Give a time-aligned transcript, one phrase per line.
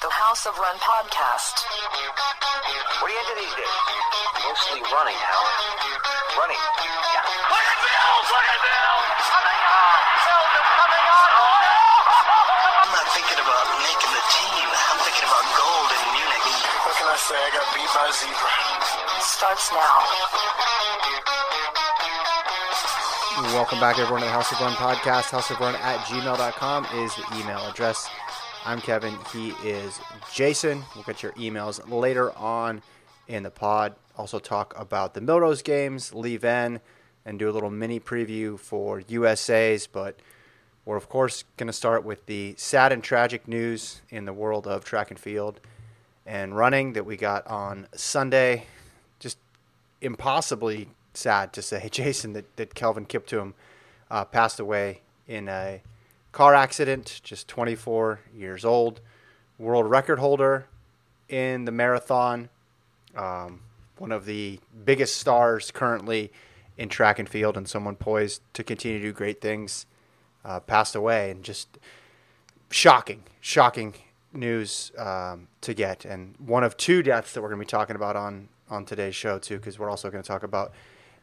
[0.00, 1.60] The House of Run podcast.
[3.04, 3.76] What are you into these days?
[4.48, 5.56] Mostly running, Howard.
[6.40, 6.56] Running.
[6.56, 7.20] Yeah.
[7.52, 8.26] Look at Mills!
[8.32, 9.28] Look at Mills!
[9.28, 10.00] Coming on!
[10.24, 11.30] Mills coming on!
[11.36, 12.80] Oh!
[12.80, 14.66] I'm not thinking about making the team.
[14.72, 16.48] I'm thinking about gold in Munich.
[16.80, 17.36] What can I say?
[17.36, 18.52] I got beat by a zebra.
[19.20, 20.00] Starts now.
[23.52, 25.28] Welcome back, everyone, to the House of Run podcast.
[25.28, 28.08] House of Run at gmail.com is the email address.
[28.62, 29.16] I'm Kevin.
[29.32, 29.98] He is
[30.34, 30.84] Jason.
[30.94, 32.82] We'll get your emails later on
[33.26, 33.94] in the pod.
[34.18, 36.80] Also, talk about the Millrose games, Liévin,
[37.24, 39.86] and do a little mini preview for USA's.
[39.86, 40.20] But
[40.84, 44.66] we're, of course, going to start with the sad and tragic news in the world
[44.66, 45.58] of track and field
[46.26, 48.66] and running that we got on Sunday.
[49.18, 49.38] Just
[50.02, 53.54] impossibly sad to say, Jason, that, that Kelvin Kiptum
[54.10, 55.80] uh, passed away in a
[56.32, 59.00] car accident, just 24 years old,
[59.58, 60.66] world record holder
[61.28, 62.48] in the marathon,
[63.16, 63.60] um,
[63.98, 66.32] one of the biggest stars currently
[66.78, 69.86] in track and field, and someone poised to continue to do great things,
[70.44, 71.78] uh, passed away, and just
[72.70, 73.94] shocking, shocking
[74.32, 77.96] news um, to get, and one of two deaths that we're going to be talking
[77.96, 80.72] about on on today's show too, because we're also going to talk about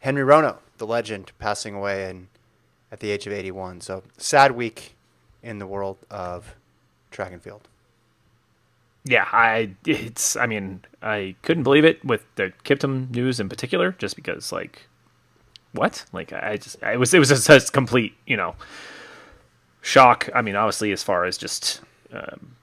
[0.01, 2.27] Henry Rono, the legend, passing away and
[2.91, 3.81] at the age of 81.
[3.81, 4.96] So sad week
[5.43, 6.55] in the world of
[7.11, 7.67] track and field.
[9.03, 13.93] Yeah, I it's I mean, I couldn't believe it with the Kiptum news in particular,
[13.93, 14.87] just because like
[15.71, 16.05] what?
[16.11, 18.55] Like I just it was it was just a complete, you know,
[19.81, 20.29] shock.
[20.35, 22.55] I mean, obviously as far as just um,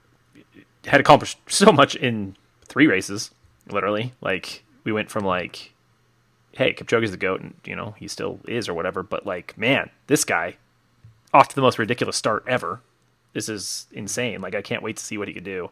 [0.85, 3.31] had accomplished so much in three races,
[3.71, 4.13] literally.
[4.21, 5.73] Like we went from like
[6.55, 9.03] hey, Kipchoge's the goat, and you know he still is or whatever.
[9.03, 10.57] But like, man, this guy
[11.35, 12.81] off to the most ridiculous start ever.
[13.33, 14.41] This is insane.
[14.41, 15.69] Like, I can't wait to see what he could do.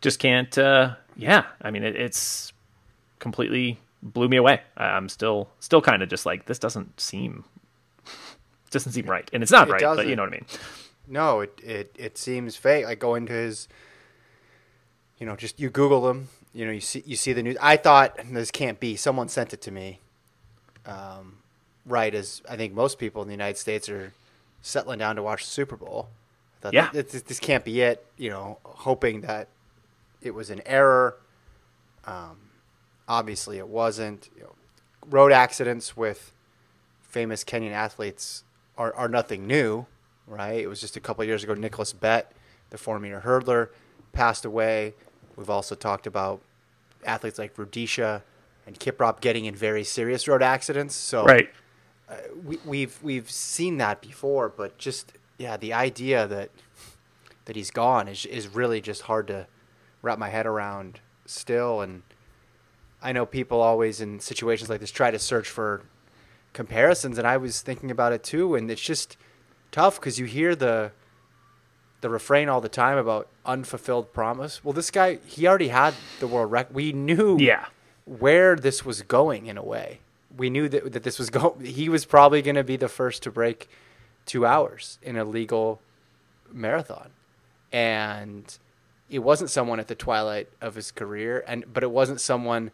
[0.00, 0.56] Just can't.
[0.58, 2.52] uh Yeah, I mean, it, it's
[3.18, 4.60] completely blew me away.
[4.76, 7.44] I'm still still kind of just like this doesn't seem
[8.70, 9.80] doesn't seem right, and it's not It right.
[9.80, 10.08] But doesn't.
[10.08, 10.46] you know what I mean.
[11.08, 12.84] No, it, it, it seems fake.
[12.84, 13.68] Like going to his,
[15.18, 16.28] you know, just you Google him.
[16.54, 17.56] You know, you see you see the news.
[17.60, 18.96] I thought this can't be.
[18.96, 20.00] Someone sent it to me.
[20.84, 21.38] Um,
[21.86, 24.12] right as I think most people in the United States are
[24.62, 26.08] settling down to watch the Super Bowl.
[26.58, 26.90] I thought Yeah.
[26.92, 28.06] this, this can't be it.
[28.16, 29.48] You know, hoping that
[30.22, 31.18] it was an error.
[32.04, 32.38] Um,
[33.08, 34.30] obviously, it wasn't.
[34.36, 34.54] You know,
[35.08, 36.32] road accidents with
[37.02, 38.44] famous Kenyan athletes
[38.78, 39.86] are, are nothing new,
[40.26, 40.60] right?
[40.60, 41.54] It was just a couple of years ago.
[41.54, 42.32] Nicholas Bett,
[42.70, 43.68] the four meter hurdler,
[44.12, 44.94] passed away.
[45.36, 46.40] We've also talked about
[47.04, 48.22] athletes like Rudisha
[48.66, 50.94] and Kiprop getting in very serious road accidents.
[50.94, 51.50] So Right.
[52.08, 56.50] Uh, we, we've we've seen that before, but just yeah, the idea that
[57.46, 59.46] that he's gone is is really just hard to
[60.02, 61.80] wrap my head around still.
[61.80, 62.02] And
[63.02, 65.82] I know people always in situations like this try to search for
[66.52, 68.54] comparisons, and I was thinking about it too.
[68.54, 69.16] And it's just
[69.70, 70.92] tough because you hear the
[72.02, 74.62] the refrain all the time about unfulfilled promise.
[74.64, 76.74] Well, this guy he already had the world record.
[76.74, 77.66] We knew Yeah.
[78.04, 80.00] where this was going in a way.
[80.36, 81.56] We knew that, that this was go.
[81.62, 83.68] He was probably going to be the first to break
[84.26, 85.80] two hours in a legal
[86.52, 87.10] marathon,
[87.72, 88.58] and
[89.10, 92.70] it wasn't someone at the twilight of his career, and but it wasn't someone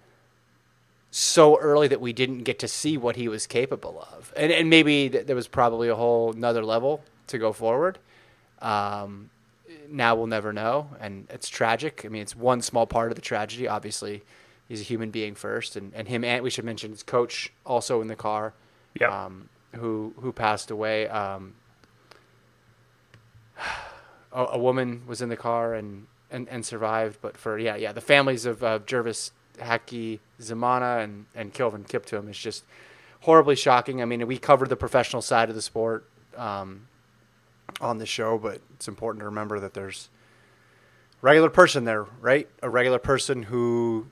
[1.11, 4.71] so early that we didn't get to see what he was capable of, and and
[4.71, 7.99] maybe th- there was probably a whole another level to go forward.
[8.61, 9.31] Um,
[9.91, 12.03] now we'll never know, and it's tragic.
[12.05, 13.67] I mean, it's one small part of the tragedy.
[13.69, 14.23] Obviously,
[14.69, 18.01] he's a human being first, and, and him and we should mention his coach also
[18.01, 18.53] in the car,
[19.01, 19.25] Yeah.
[19.25, 21.09] um, who who passed away.
[21.09, 21.55] Um,
[24.33, 27.93] a, a woman was in the car and, and, and survived, but for yeah yeah
[27.93, 32.65] the families of uh, Jervis Hackey Zamana and and Kelvin Kiptum is just
[33.23, 34.01] horribly shocking.
[34.01, 36.09] I mean, we covered the professional side of the sport.
[36.37, 36.83] Um,
[37.83, 40.09] on the show, but it's important to remember that there's
[41.23, 42.49] a regular person there, right?
[42.62, 44.07] A regular person who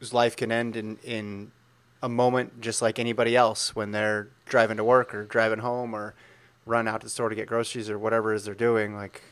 [0.00, 1.52] whose life can end in in
[2.02, 6.14] a moment just like anybody else when they're driving to work or driving home or
[6.66, 8.94] run out to the store to get groceries or whatever it is they're doing.
[8.94, 9.22] Like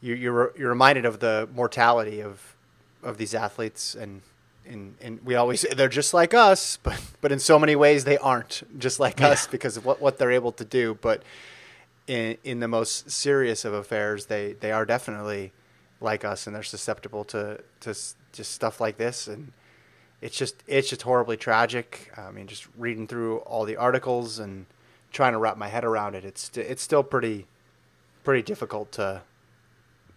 [0.00, 2.54] you, you're you're reminded of the mortality of
[3.02, 4.22] of these athletes and.
[4.66, 8.16] And, and we always they're just like us, but but in so many ways they
[8.16, 10.96] aren't just like us because of what, what they're able to do.
[11.02, 11.22] But
[12.06, 15.52] in in the most serious of affairs, they they are definitely
[16.00, 17.94] like us, and they're susceptible to to
[18.34, 19.52] just stuff like this, and
[20.20, 22.12] it's just it's just horribly tragic.
[22.16, 24.66] I mean, just reading through all the articles and
[25.12, 27.46] trying to wrap my head around it, it's it's still pretty
[28.24, 29.22] pretty difficult to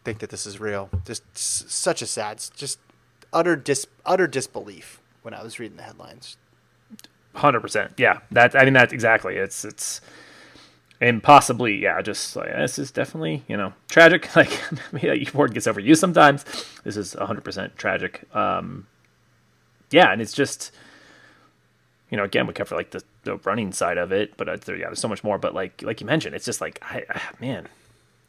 [0.03, 0.89] think that this is real.
[1.05, 2.79] Just such a sad, just
[3.31, 6.37] utter dis utter disbelief when I was reading the headlines.
[7.35, 7.91] Hundred percent.
[7.97, 8.55] Yeah, that.
[8.55, 9.35] I mean, that's exactly.
[9.35, 10.01] It's it's,
[10.99, 12.01] and possibly, yeah.
[12.01, 14.29] Just like this is definitely you know tragic.
[14.35, 14.61] Like
[14.91, 16.45] maybe that word gets overused sometimes.
[16.83, 18.23] This is hundred percent tragic.
[18.35, 18.87] Um,
[19.89, 20.71] yeah, and it's just,
[22.09, 24.75] you know, again we cover like the, the running side of it, but uh, there,
[24.75, 25.37] yeah, there's so much more.
[25.37, 27.67] But like like you mentioned, it's just like I, I man,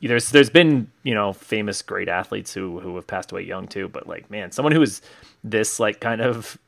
[0.02, 3.88] there's there's been you know famous great athletes who who have passed away young too,
[3.88, 5.02] but like man, someone who is
[5.42, 6.58] this like kind of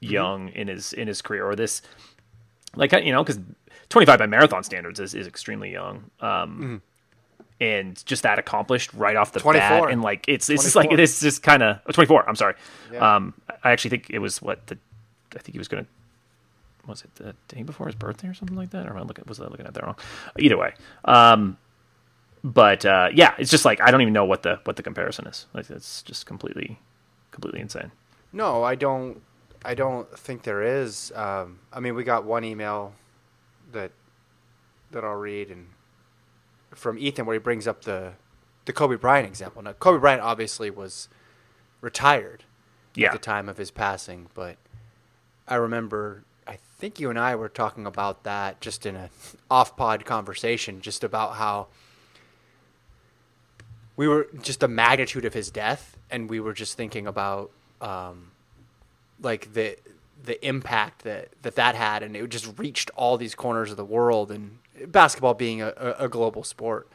[0.00, 1.80] young in his in his career or this
[2.76, 3.40] like you know because
[3.90, 6.80] 25 by marathon standards is, is extremely young um
[7.60, 9.82] and just that accomplished right off the 24.
[9.82, 12.54] bat and like it's it's just like it is just kind of 24 i'm sorry
[12.92, 13.16] Yeah.
[13.16, 14.78] um i actually think it was what the
[15.34, 15.86] i think he was gonna
[16.86, 19.24] was it the day before his birthday or something like that or am i looking
[19.26, 19.96] was i looking at that wrong
[20.38, 21.56] either way um
[22.42, 25.26] but uh yeah it's just like i don't even know what the what the comparison
[25.26, 26.78] is like it's just completely
[27.30, 27.90] completely insane
[28.32, 29.22] No, I don't.
[29.64, 31.12] I don't think there is.
[31.14, 32.92] Um, I mean, we got one email
[33.74, 33.92] that
[34.90, 35.66] that I'll read and
[36.70, 38.14] from Ethan where he brings up the
[38.64, 39.62] the Kobe Bryant example.
[39.62, 41.08] Now, Kobe Bryant obviously was
[41.80, 42.44] retired
[42.94, 44.56] yeah at the time of his passing, but
[45.46, 46.24] I remember.
[46.46, 49.08] I think you and I were talking about that just in a
[49.50, 51.68] off pod conversation, just about how
[53.96, 57.50] we were just the magnitude of his death, and we were just thinking about
[57.80, 58.32] um,
[59.20, 59.76] like the
[60.22, 63.84] the impact that, that that had, and it just reached all these corners of the
[63.84, 64.30] world.
[64.30, 66.88] And basketball being a, a, global sport,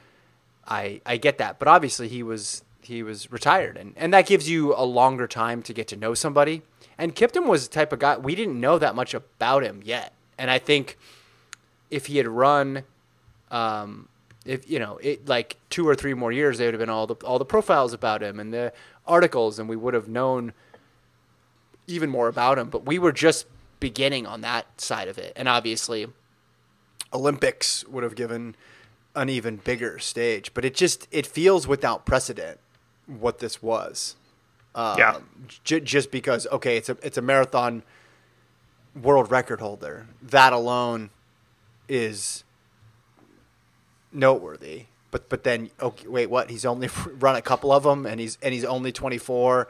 [0.68, 4.50] I I get that, but obviously he was he was retired, and and that gives
[4.50, 6.64] you a longer time to get to know somebody.
[6.98, 10.14] And Kiptum was the type of guy we didn't know that much about him yet,
[10.38, 10.98] and I think
[11.90, 12.84] if he had run
[13.52, 14.10] um,
[14.46, 17.08] if you know it like two or three more years, there would have been all
[17.08, 18.74] the all the profiles about him and the
[19.06, 20.54] articles, and we would have known
[21.90, 22.70] even more about him.
[22.70, 23.46] But we were just
[23.80, 26.08] beginning on that side of it, and obviously,
[27.14, 28.56] Olympics would have given
[29.16, 30.54] an even bigger stage.
[30.54, 32.60] But it just it feels without precedent
[33.08, 34.16] what this was.
[34.76, 35.20] Um, Yeah.
[35.64, 37.84] j- just because okay, it's a it's a marathon
[39.00, 40.08] world record holder.
[40.22, 41.10] That alone
[41.88, 42.44] is
[44.12, 44.86] noteworthy.
[45.12, 46.50] But but then okay, wait, what?
[46.52, 46.90] He's only
[47.20, 49.68] run a couple of them, and he's and he's only 24,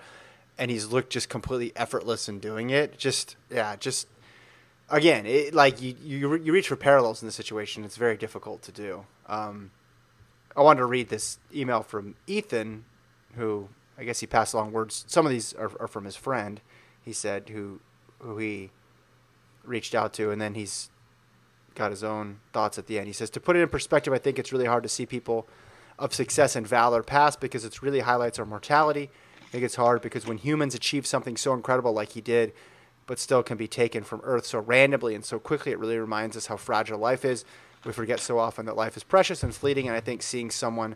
[0.59, 2.97] and he's looked just completely effortless in doing it.
[2.97, 4.07] Just yeah, just
[4.89, 7.83] again, it, like you you you reach for parallels in the situation.
[7.83, 9.05] It's very difficult to do.
[9.25, 9.71] Um,
[10.55, 12.83] I wanted to read this email from Ethan,
[13.35, 15.05] who I guess he passed along words.
[15.07, 16.59] Some of these are, are from his friend.
[17.01, 17.79] He said who
[18.19, 18.71] who he
[19.63, 20.89] reached out to, and then he's
[21.73, 23.07] got his own thoughts at the end.
[23.07, 25.47] He says, To put it in perspective, I think it's really hard to see people
[25.97, 29.09] of success and valor pass because it really highlights our mortality.
[29.49, 32.53] I think it's hard because when humans achieve something so incredible like he did,
[33.07, 36.37] but still can be taken from Earth so randomly and so quickly, it really reminds
[36.37, 37.45] us how fragile life is.
[37.83, 40.95] We forget so often that life is precious and fleeting, and I think seeing someone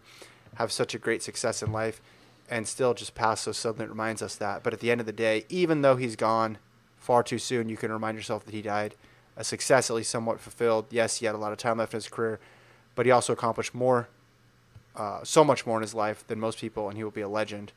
[0.55, 2.00] have such a great success in life
[2.47, 4.61] and still just pass so suddenly it reminds us that.
[4.61, 6.59] But at the end of the day, even though he's gone
[6.97, 8.94] far too soon, you can remind yourself that he died
[9.35, 10.85] a success, at least somewhat fulfilled.
[10.91, 12.39] Yes, he had a lot of time left in his career,
[12.94, 14.09] but he also accomplished more,
[14.95, 17.27] uh, so much more in his life than most people, and he will be a
[17.27, 17.71] legend.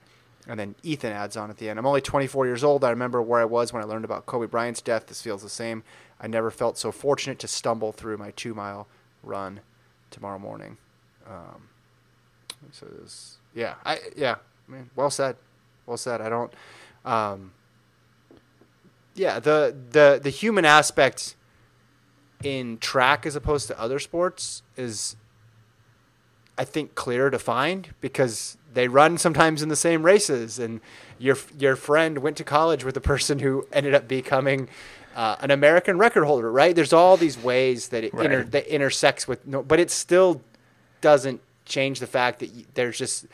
[0.48, 2.84] And then Ethan adds on at the end I'm only 24 years old.
[2.84, 5.06] I remember where I was when I learned about Kobe Bryant's death.
[5.06, 5.82] This feels the same.
[6.20, 8.86] I never felt so fortunate to stumble through my two mile
[9.22, 9.60] run
[10.10, 10.76] tomorrow morning.
[11.28, 11.68] Um,
[12.70, 14.36] so this, yeah, I, yeah,
[14.68, 15.36] I mean, well said.
[15.84, 16.20] Well said.
[16.20, 16.52] I don't,
[17.04, 17.52] um,
[19.14, 21.34] yeah, the, the, the human aspect
[22.42, 25.16] in track as opposed to other sports is
[26.58, 30.80] I think clearer to find because they run sometimes in the same races and
[31.18, 34.68] your your friend went to college with a person who ended up becoming
[35.14, 38.26] uh, an American record holder right there's all these ways that it Right.
[38.26, 40.42] inter, that intersects with no but it still
[41.00, 43.26] doesn't change the fact that y- there's just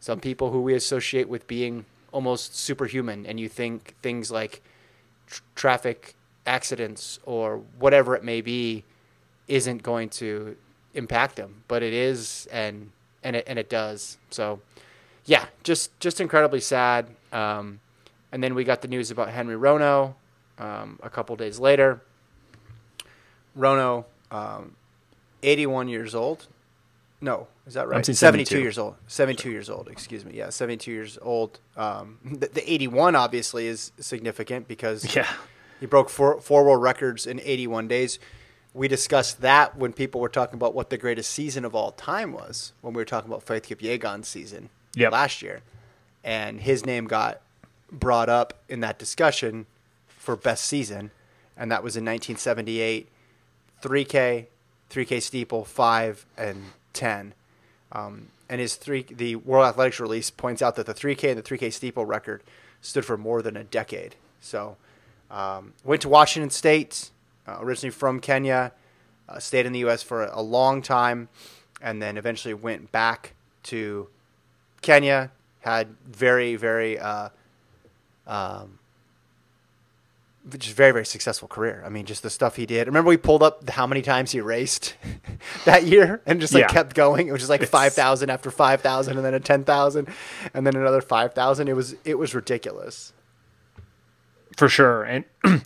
[0.00, 4.62] some people who we associate with being almost superhuman and you think things like
[5.26, 6.14] tr- traffic
[6.46, 8.84] accidents or whatever it may be
[9.48, 10.56] isn't going to
[10.96, 12.90] impact them, but it is, and
[13.22, 14.18] and it and it does.
[14.30, 14.60] So,
[15.24, 17.06] yeah, just just incredibly sad.
[17.32, 17.80] Um,
[18.32, 20.16] and then we got the news about Henry Rono
[20.58, 22.02] um, a couple days later.
[23.54, 24.74] Rono, um,
[25.42, 26.46] 81 years old.
[27.20, 28.04] No, is that right?
[28.04, 28.60] 72 72.
[28.60, 28.96] years old.
[29.06, 30.32] 72 years old, excuse me.
[30.34, 31.58] Yeah, 72 years old.
[31.76, 35.26] Um, the, the 81 obviously is significant because yeah
[35.80, 38.18] he broke four, four world records in 81 days.
[38.76, 42.32] We discussed that when people were talking about what the greatest season of all time
[42.32, 44.68] was, when we were talking about Faith Kipyegon's season.
[44.94, 45.12] Yep.
[45.12, 45.62] last year,
[46.22, 47.40] and his name got
[47.90, 49.66] brought up in that discussion
[50.08, 51.10] for best season,
[51.56, 53.08] and that was in 1978,
[53.82, 54.46] 3K,
[54.90, 57.32] 3K steeple, five and ten.
[57.92, 61.42] Um, and his three, the World Athletics release points out that the 3K and the
[61.42, 62.42] 3K steeple record
[62.80, 64.16] stood for more than a decade.
[64.40, 64.76] So,
[65.30, 67.10] um, went to Washington State,
[67.46, 68.72] uh, originally from Kenya,
[69.28, 70.02] uh, stayed in the U.S.
[70.02, 71.28] for a long time,
[71.82, 73.34] and then eventually went back
[73.64, 74.08] to
[74.82, 75.30] Kenya.
[75.60, 77.30] Had very, very, uh,
[78.26, 78.78] um,
[80.58, 81.82] just very, very successful career.
[81.84, 82.86] I mean, just the stuff he did.
[82.86, 84.94] Remember, we pulled up how many times he raced
[85.64, 86.68] that year, and just like Yeah.
[86.68, 87.26] kept going.
[87.26, 90.06] It was just like five thousand after five thousand, and then a ten thousand,
[90.54, 91.68] and then another five thousand.
[91.68, 93.12] It was, it was ridiculous.
[94.56, 95.02] for sure.
[95.02, 95.24] And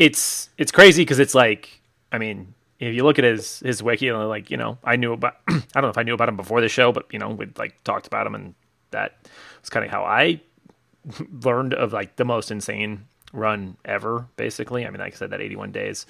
[0.00, 4.10] it's it's crazy because it's like, I mean, if you look at his his wiki,
[4.10, 5.36] like you know, I knew about.
[5.48, 7.56] I don't know if I knew about him before the show, but you know, we'd
[7.58, 8.54] like talked about him, and
[8.92, 9.28] that
[9.60, 10.40] was kind of how I
[11.44, 14.26] learned of like the most insane run ever.
[14.36, 16.06] Basically, I mean, like I said, that 81 days.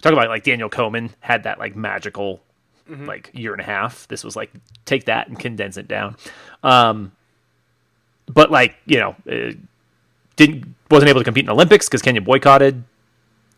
[0.00, 2.42] Talk about like Daniel Komen had that like magical
[2.88, 4.08] like year and a half.
[4.08, 4.50] This was like
[4.86, 6.16] take that and condense it down.
[6.62, 7.12] Um,
[8.26, 9.14] but like you know,
[10.36, 12.84] didn't wasn't able to compete in Olympics because Kenya boycotted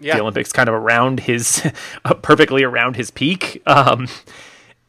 [0.01, 1.67] Yeah, the Olympics kind of around his
[2.23, 3.63] perfectly around his peak.
[3.67, 4.09] Um,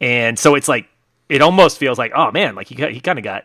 [0.00, 0.88] and so it's like
[1.28, 3.44] it almost feels like oh man, like he got, he kind of got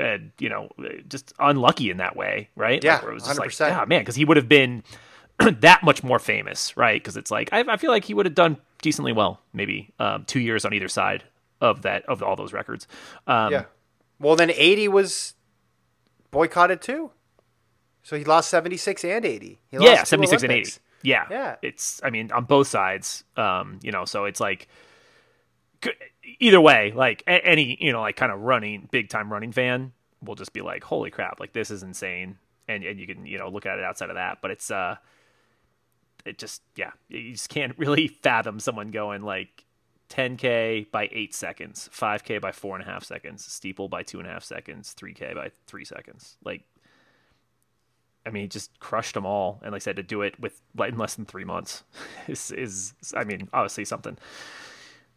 [0.00, 0.70] uh, you know
[1.08, 2.82] just unlucky in that way, right?
[2.82, 3.68] Yeah, like, it was just like 100%.
[3.68, 4.82] yeah man, because he would have been
[5.60, 7.02] that much more famous, right?
[7.02, 10.24] Because it's like I, I feel like he would have done decently well, maybe um,
[10.24, 11.24] two years on either side
[11.60, 12.86] of that of all those records.
[13.26, 13.64] Um, yeah.
[14.18, 15.34] Well, then eighty was
[16.30, 17.10] boycotted too.
[18.06, 19.58] So he lost seventy six and eighty.
[19.68, 20.72] He yeah, lost 76 and 80.
[21.02, 21.26] Yeah.
[21.28, 21.56] Yeah.
[21.60, 24.68] It's, I mean, on both sides, um, you know, so it's like,
[26.38, 29.90] either way, like any, you know, like kind of running, big time running fan
[30.24, 32.38] will just be like, holy crap, like this is insane.
[32.68, 34.94] And, and you can, you know, look at it outside of that, but it's, uh,
[36.24, 39.64] it just, yeah, you just can't really fathom someone going like
[40.10, 44.28] 10K by eight seconds, 5K by four and a half seconds, steeple by two and
[44.28, 46.36] a half seconds, 3K by three seconds.
[46.44, 46.62] Like,
[48.26, 50.60] I mean, he just crushed them all, and like I said, to do it with
[50.84, 51.84] in less than three months
[52.28, 54.18] is is I mean, obviously something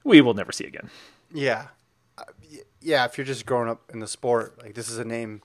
[0.04, 0.90] we will never see again.
[1.34, 1.68] Yeah,
[2.18, 2.24] Uh,
[2.82, 3.06] yeah.
[3.06, 5.42] If you're just growing up in the sport, like this is a name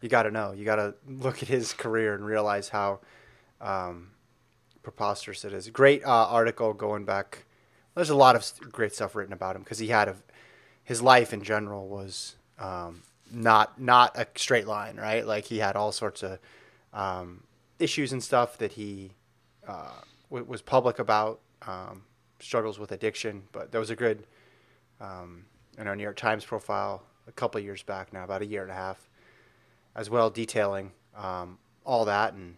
[0.00, 0.52] you got to know.
[0.52, 3.00] You got to look at his career and realize how
[3.60, 4.10] um,
[4.82, 5.68] preposterous it is.
[5.70, 7.44] Great uh, article going back.
[7.94, 10.16] There's a lot of great stuff written about him because he had a
[10.84, 15.26] his life in general was um, not not a straight line, right?
[15.26, 16.38] Like he had all sorts of
[16.92, 17.42] um,
[17.78, 19.12] issues and stuff that he
[19.66, 20.00] uh,
[20.30, 21.40] w- was public about.
[21.66, 22.02] Um,
[22.38, 24.26] struggles with addiction, but there was a good
[25.00, 25.44] um,
[25.78, 28.70] in our New York Times profile a couple years back now, about a year and
[28.70, 29.08] a half,
[29.94, 32.34] as well, detailing um, all that.
[32.34, 32.56] And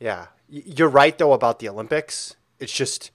[0.00, 2.36] yeah, you're right though about the Olympics.
[2.58, 3.10] It's just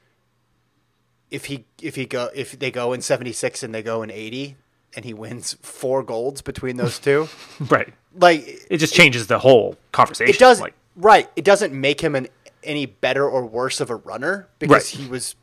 [1.29, 4.55] if he if he go if they go in 76 and they go in 80
[4.95, 7.27] and he wins four golds between those two,
[7.69, 7.93] Right.
[8.15, 10.33] like It just changes the whole conversation.
[10.33, 11.29] it does Like, right.
[11.35, 12.27] It doesn't make him an
[12.63, 15.01] any better or worse of a runner because Right.
[15.03, 15.35] he was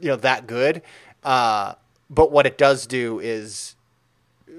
[0.00, 0.82] you know that good.
[1.24, 1.74] Uh,
[2.10, 3.74] but what it does do is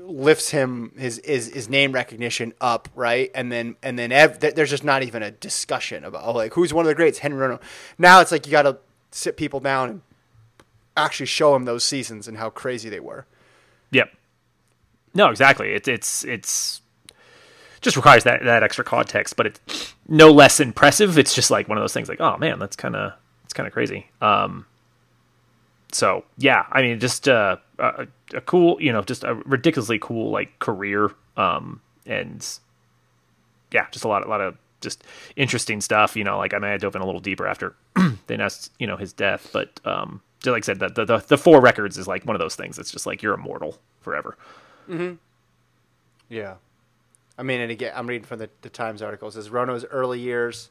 [0.06, 4.70] lifts him his his, his name recognition up right and then and then ev- there's
[4.70, 7.60] just not even a discussion about oh, like who's one of the greats henry Rono.
[7.98, 8.78] now it's like you got to
[9.12, 10.02] sit people down and
[10.98, 13.26] actually show them those seasons and how crazy they were
[13.92, 14.10] Yep.
[15.14, 15.74] No, exactly.
[15.74, 16.82] It's it's it's
[17.82, 21.18] just requires that that extra context, but it's no less impressive.
[21.18, 23.68] It's just like one of those things like, oh man, that's kind of it's kind
[23.68, 24.08] of crazy.
[24.22, 24.66] Um
[25.94, 30.32] so yeah, I mean, just uh, a, a cool, you know, just a ridiculously cool
[30.32, 32.46] like career, um, and
[33.72, 35.04] yeah, just a lot, a lot of just
[35.36, 36.16] interesting stuff.
[36.16, 37.76] You know, like I mean, I dove in a little deeper after
[38.28, 41.62] they announced, you know, his death, but um, like I said, the, the the four
[41.62, 42.80] records is like one of those things.
[42.80, 44.38] It's just like you're immortal forever.
[44.90, 45.14] Mm-hmm.
[46.30, 46.56] Yeah.
[47.38, 49.28] I mean, and again, I'm reading from the, the Times article.
[49.28, 50.70] It says Rono's early years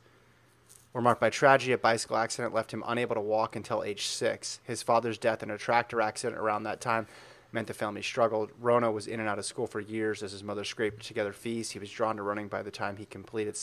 [0.93, 1.73] were marked by tragedy.
[1.73, 4.61] A bicycle accident left him unable to walk until age six.
[4.65, 7.07] His father's death in a tractor accident around that time
[7.51, 8.51] meant the family struggled.
[8.61, 11.71] Rono was in and out of school for years as his mother scraped together fees.
[11.71, 13.59] He was drawn to running by the time he completed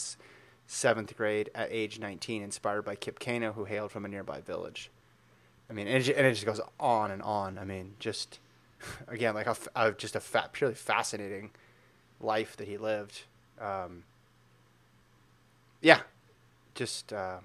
[0.67, 4.91] seventh grade at age 19, inspired by Kip Keino, who hailed from a nearby village.
[5.69, 7.57] I mean, and it, and it just goes on and on.
[7.57, 8.39] I mean, just
[9.07, 10.21] again, like a, a- just a
[10.53, 11.51] purely fascinating
[12.19, 13.23] life that he lived.
[13.59, 14.03] Um,
[15.81, 16.01] yeah,
[16.75, 17.39] just uh,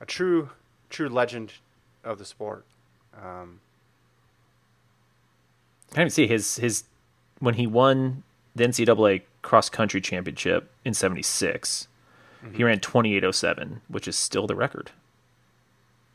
[0.00, 0.50] a true,
[0.90, 1.54] true legend
[2.04, 2.64] of the sport.
[3.20, 3.60] Um,
[5.92, 6.84] I didn't see his his
[7.38, 8.22] when he won
[8.54, 11.88] the NCAA cross country championship in '76,
[12.52, 14.90] he ran 28:07, which is still the record.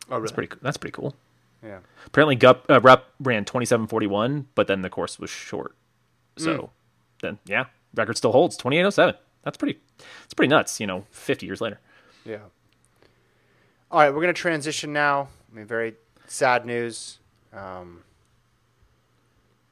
[0.10, 0.22] Oh, really?
[0.24, 0.56] That's pretty.
[0.62, 1.16] That's pretty cool.
[1.64, 1.80] Yeah.
[2.06, 5.76] Apparently, Gup, uh, Rupp ran 27:41, but then the course was short.
[6.38, 6.72] So
[7.22, 9.16] then, yeah, record still holds 28:07.
[9.44, 9.80] That's pretty.
[10.24, 10.80] It's pretty nuts.
[10.80, 11.80] You know, 50 years later.
[12.26, 12.40] Yeah.
[13.92, 15.28] All right, we're going to transition now.
[15.52, 17.20] I mean, very sad news.
[17.54, 18.04] Um,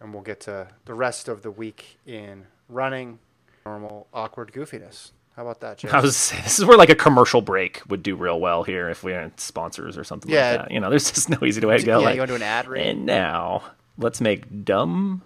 [0.01, 3.19] and we'll get to the rest of the week in running.
[3.65, 5.11] Normal, awkward goofiness.
[5.39, 5.95] How about that, Jason?
[5.97, 8.89] I was saying, this is where like a commercial break would do real well here
[8.89, 10.49] if we had sponsors or something Yeah.
[10.51, 10.71] like that.
[10.71, 11.99] You know, there's just no easy way to go.
[11.99, 12.85] Yeah, like, you wanna do an ad read?
[12.85, 13.63] And now
[13.97, 15.21] let's make dumb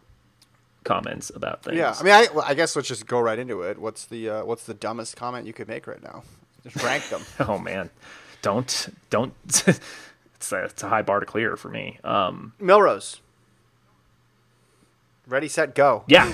[0.84, 1.78] comments about things.
[1.78, 3.80] Yeah, I mean, I, well, I guess let's just go right into it.
[3.80, 6.22] What's the uh, what's the dumbest comment you could make right now?
[6.62, 7.24] Just rank them.
[7.50, 7.90] oh man,
[8.44, 9.34] don't don't.
[9.48, 9.68] it's
[10.52, 11.98] a, it's a high bar to clear for me.
[12.04, 13.20] Um, Millrose.
[15.26, 16.04] Ready, set, go.
[16.06, 16.32] yeah,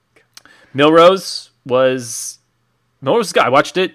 [0.74, 2.38] Millrose was
[3.02, 3.18] Millrose.
[3.18, 3.42] was good.
[3.42, 3.94] I watched it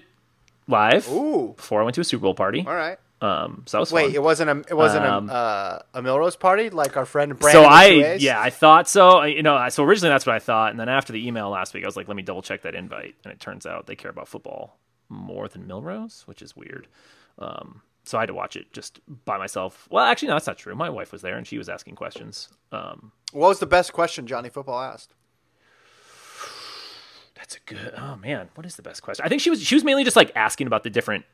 [0.66, 1.54] live Ooh.
[1.56, 2.64] before I went to a Super Bowl party.
[2.66, 2.98] All right.
[3.20, 4.14] Um, so that was Wait, fun.
[4.14, 7.64] it wasn't a it wasn't Um, a uh, a Millrose party like our friend Brandon.
[7.64, 10.70] so I yeah I thought so I- you know so originally that's what I thought
[10.70, 12.76] and then after the email last week I was like let me double check that
[12.76, 16.86] invite and it turns out they care about football more than Millrose which is weird
[17.40, 20.56] um, so I had to watch it just by myself well actually no that's not
[20.58, 23.92] true my wife was there and she was asking questions um, What was the best
[23.92, 25.12] question Johnny Football asked?
[27.48, 29.74] That's a good oh man what is the best question I think she was she
[29.74, 31.24] was mainly just like asking about the different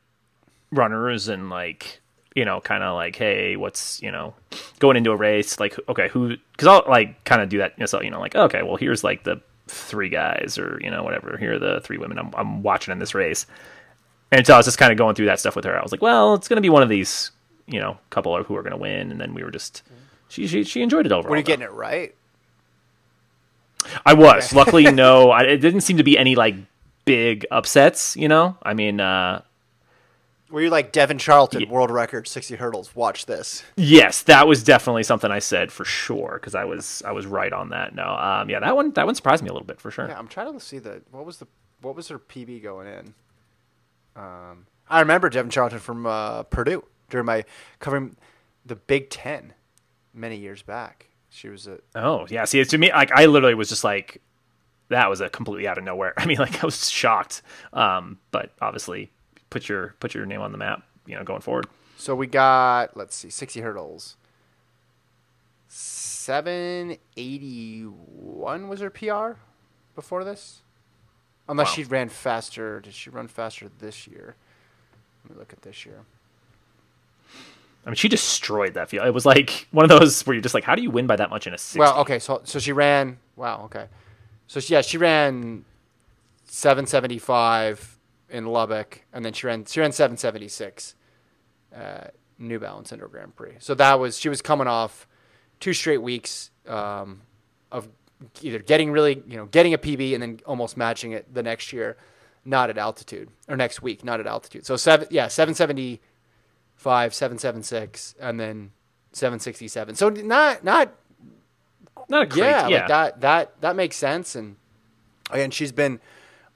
[0.70, 2.00] runners and like
[2.36, 4.34] you know kind of like hey what's you know
[4.78, 8.02] going into a race like okay who because i'll like kind of do that yourself
[8.04, 11.54] you know like okay well here's like the three guys or you know whatever here
[11.54, 13.46] are the three women i'm, I'm watching in this race
[14.32, 15.92] and so i was just kind of going through that stuff with her i was
[15.92, 17.30] like well it's going to be one of these
[17.66, 19.82] you know couple who are going to win and then we were just
[20.28, 21.46] she, she she enjoyed it overall Were you though.
[21.46, 22.14] getting it right?
[24.06, 24.52] I was.
[24.52, 25.30] Luckily, no.
[25.30, 26.54] I, it didn't seem to be any like
[27.04, 28.16] big upsets.
[28.16, 29.42] You know, I mean, uh,
[30.50, 32.94] Were you like Devynne Charlton, world record, sixty hurdles?
[32.94, 33.62] Watch this.
[33.76, 37.52] yes, that was definitely something I said for sure because I was I was right
[37.52, 37.94] on that.
[37.94, 40.08] No, um, yeah, that one that one surprised me a little bit for sure.
[40.08, 41.46] Yeah, I'm trying to see the what was the
[41.80, 43.14] what was her PB going in.
[44.16, 47.44] Um, I remember Devynne Charlton from uh, Purdue during my
[47.80, 48.16] covering
[48.64, 49.52] the Big Ten
[50.14, 51.08] many years back.
[51.34, 52.44] She was a Oh, yeah.
[52.44, 54.22] See, to me, like I literally was just like,
[54.88, 56.14] that was a completely out of nowhere.
[56.18, 57.42] I mean, like I was shocked.
[57.72, 59.10] Um, but obviously,
[59.50, 60.84] put your put your name on the map.
[61.06, 61.66] You know, going forward.
[61.96, 64.16] So we got let's see, sixty hurdles.
[65.68, 69.32] Seven eighty one was her PR
[69.94, 70.62] before this,
[71.48, 71.74] unless Wow.
[71.74, 72.80] she ran faster.
[72.80, 74.36] Did she run faster this year?
[75.24, 76.02] Let me look at this year.
[77.84, 79.06] I mean, she destroyed that field.
[79.06, 81.16] It was like one of those where you're just like, how do you win by
[81.16, 81.78] that much in a 60?
[81.78, 83.18] Well, okay, so so she ran.
[83.36, 83.86] Wow, okay.
[84.46, 85.64] So she, yeah, she ran
[86.44, 90.94] seven seventy five in Lubbock, and then she ran she ran seven seventy six,
[91.74, 93.56] uh, New Balance Indoor Grand Prix.
[93.58, 95.06] So that was she was coming off
[95.60, 97.22] two straight weeks um,
[97.70, 97.88] of
[98.42, 101.72] either getting really you know getting a PB and then almost matching it the next
[101.72, 101.96] year,
[102.44, 104.66] not at altitude or next week, not at altitude.
[104.66, 106.00] So seven yeah seven seventy
[106.84, 108.70] five, seven seven six, and then
[109.12, 109.94] seven sixty seven.
[109.94, 110.92] So not not
[112.10, 112.78] Not a crazy, yeah, yeah.
[112.80, 114.34] like that that that makes sense.
[114.36, 114.56] And
[115.30, 115.98] again, she's been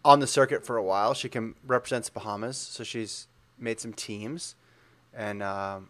[0.04, 1.14] on the circuit for a while.
[1.14, 3.26] She can represents Bahamas, so she's
[3.58, 4.54] made some teams,
[5.14, 5.88] and um,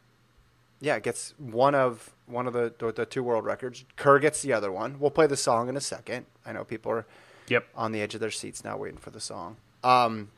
[0.81, 3.85] yeah, gets one of one of the, the the two world records.
[3.97, 5.01] Kerr gets the other one.
[5.01, 6.27] We'll play the song in a second.
[6.47, 7.07] I know people are
[7.49, 7.67] Yep.
[7.75, 9.57] on the edge of their seats now, waiting for the song.
[9.83, 10.29] Um,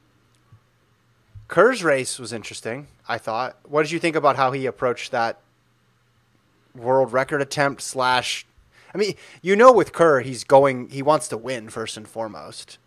[1.50, 2.86] Kerr's race was interesting.
[3.08, 3.56] I thought.
[3.64, 5.40] What did you think about how he approached that
[6.76, 8.46] world record attempt slash?
[8.94, 10.90] I mean, you know, with Kerr, he's going.
[10.90, 12.78] He wants to win first and foremost.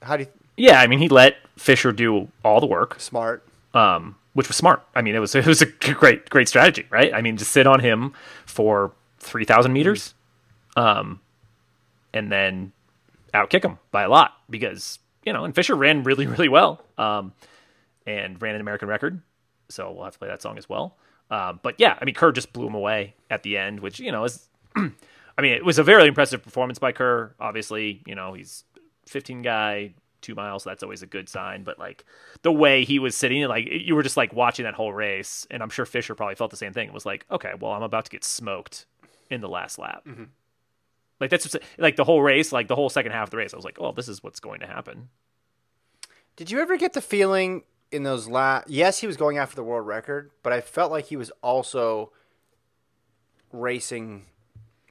[0.00, 3.46] How do you Yeah, I mean, he let Fisher do all the work, smart?
[3.74, 4.82] um, which was smart.
[4.94, 7.12] I mean, it was it was a great great strategy, right?
[7.12, 8.14] I mean, just sit on him
[8.46, 10.14] for three thousand meters,
[10.76, 11.20] um,
[12.14, 12.72] and then
[13.34, 17.32] outkick him by a lot because you know, and Fisher ran really really well, um,
[18.06, 19.20] and ran an American record.
[19.68, 20.96] So we'll have to play that song as well.
[21.30, 24.12] Um, but yeah, I mean, Kerr just blew him away at the end, which you
[24.12, 27.34] know is, I mean, it was a very impressive performance by Kerr.
[27.38, 28.64] Obviously, you know, he's
[29.06, 30.64] 15 guy, two miles.
[30.64, 31.64] So that's always a good sign.
[31.64, 32.04] But like
[32.42, 35.62] the way he was sitting, like you were just like watching that whole race, and
[35.62, 36.88] I'm sure Fisher probably felt the same thing.
[36.88, 38.86] It was like, okay, well, I'm about to get smoked
[39.30, 40.06] in the last lap.
[41.20, 43.52] Like that's like the whole race, like the whole second half of the race.
[43.52, 45.08] I was like, oh, this is what's going to happen.
[46.36, 48.70] Did you ever get the feeling in those last?
[48.70, 52.12] Yes, he was going after the world record, but I felt like he was also
[53.52, 54.26] racing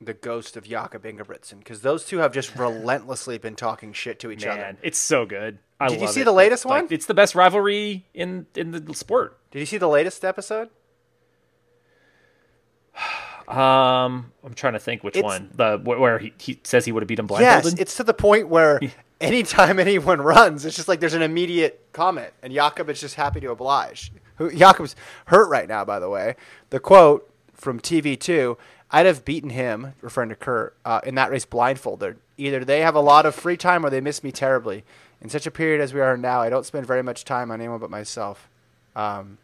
[0.02, 4.32] the ghost of Jakob Ingebrigtsen because those two have just relentlessly been talking shit to
[4.32, 4.78] each other.
[4.84, 5.60] It's so good.
[5.80, 6.26] I Did you see it.
[6.26, 6.94] the latest Like, one?
[6.94, 9.40] It's the best rivalry in in the sport.
[9.52, 10.70] Did you see the latest episode?
[13.48, 15.50] Um, I'm trying to think which It's- one.
[15.56, 18.50] The where he, he says he would have beat him Yes, it's to the point
[18.50, 18.80] where
[19.22, 23.40] anytime anyone runs, it's just like there's an immediate comment, and Jakob is just happy
[23.40, 24.12] to oblige.
[24.38, 24.96] Who Jakob's
[25.28, 26.36] hurt right now, by the way.
[26.70, 28.58] The quote from TV2:
[28.92, 32.18] "I'd have beaten him," referring to Kerr, uh, in that race blindfolded.
[32.38, 34.84] Either they have a lot of free time or they miss me terribly.
[35.22, 37.60] In such a period as we are now, I don't spend very much time on
[37.60, 38.48] anyone but myself.
[38.96, 39.40] Um,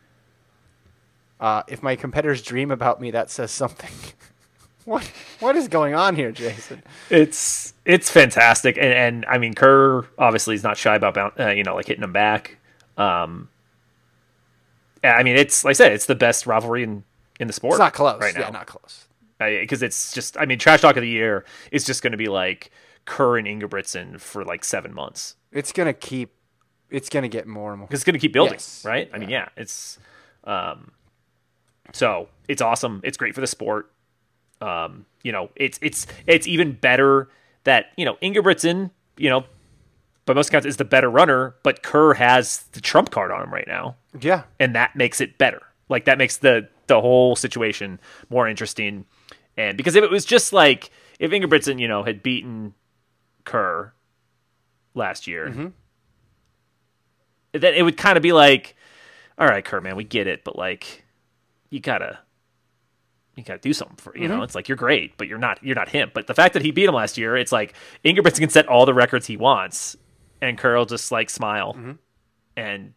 [1.43, 3.91] uh, if my competitors dream about me, that says something.
[4.85, 5.03] what
[5.41, 6.81] what is going on here, Jason?
[7.09, 11.63] It's it's fantastic, and, and I mean Kerr obviously is not shy about uh, you
[11.63, 12.57] know like hitting him back.
[12.97, 13.49] Um,
[15.03, 17.03] I mean it's like I said, it's the best rivalry in
[17.39, 17.73] in the sport.
[17.73, 18.21] It's not close.
[18.21, 19.07] right now Yeah, not close.
[19.39, 22.27] because it's just I mean trash talk of the year is just going to be
[22.27, 22.71] like
[23.05, 25.35] Kerr and Ingebrigtsen for like seven months.
[25.51, 26.33] It's gonna keep.
[26.89, 27.89] It's gonna get more and more.
[27.91, 28.83] it's going to keep building, Yes.
[28.85, 29.09] right?
[29.13, 29.97] I mean, yeah, it's
[30.43, 30.91] um,
[31.91, 33.01] so it's awesome.
[33.03, 33.91] It's great for the sport.
[34.61, 37.29] Um, you know, it's it's it's even better
[37.65, 39.45] that you know Ingebrigtsen, you know,
[40.25, 43.53] by most accounts is the better runner, but Kerr has the trump card on him
[43.53, 45.61] right now, Yeah, and that makes it better.
[45.89, 49.05] Like that makes the the whole situation more interesting.
[49.57, 52.73] And because if it was just like if Ingebrigtsen, you know, had beaten
[53.43, 53.93] Kerr
[54.95, 55.67] last year, Mm-hmm.
[57.53, 58.75] then it would kind of be like,
[59.37, 61.02] all right, Kerr, man, we get it, but like,
[61.73, 62.19] you gotta,
[63.35, 64.37] you gotta do something for you Mm-hmm.
[64.37, 64.43] know.
[64.43, 66.11] It's like you're great, but you're not you're not him.
[66.13, 67.73] But the fact that he beat him last year, it's like
[68.05, 69.95] Ingebrigtsen can set all the records he wants,
[70.41, 71.91] and Kerr just like smile Mm-hmm.
[72.57, 72.93] and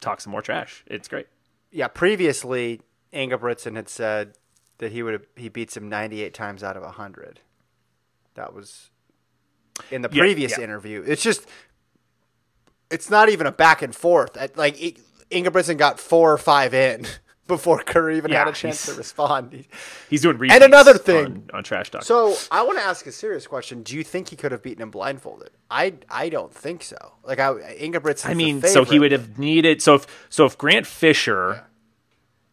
[0.00, 0.84] talk some more trash.
[0.86, 1.26] It's great.
[1.72, 1.88] yeah.
[1.88, 2.80] Previously,
[3.12, 4.34] Ingebrigtsen had said
[4.78, 7.40] that he would have he beats him 98 times out of 100.
[8.34, 8.90] That was
[9.90, 10.64] in the Yeah, previous yeah.
[10.64, 11.02] interview.
[11.06, 11.46] It's just
[12.90, 14.36] it's not even a back and forth.
[14.56, 14.94] Like I-
[15.30, 17.06] Ingebrigtsen got four or five in
[17.46, 19.66] before Kerr even had a chance to respond.
[20.08, 21.26] He's doing And another thing.
[21.26, 22.02] on, on trash talk.
[22.02, 23.82] So I want to ask a serious question.
[23.82, 25.50] Do you think he could have beaten him blindfolded?
[25.70, 26.96] I I don't think so.
[27.22, 28.28] Like I Ingebrigtsen.
[28.30, 31.64] I mean, so he would have needed so if so if Grant Fisher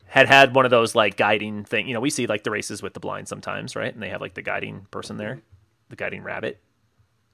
[0.07, 2.83] had had one of those like guiding thing, you know, we see like the races
[2.83, 3.93] with the blind sometimes, right?
[3.93, 5.41] And they have like the guiding person there,
[5.89, 6.59] the guiding rabbit.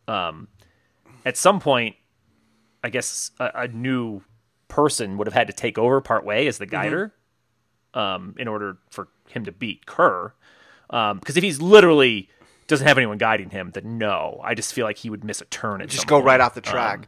[0.07, 0.47] Um,
[1.25, 1.95] at some point,
[2.83, 4.21] I guess a, a new
[4.67, 7.13] person would have had to take over part way as the guider,
[7.97, 10.33] um, in order for him to beat Kerr.
[10.89, 12.29] Um, because if he's literally
[12.67, 15.45] doesn't have anyone guiding him, then no, I just feel like he would miss a
[15.45, 15.81] turn.
[15.81, 16.99] At just go right off the track.
[16.99, 17.05] Um,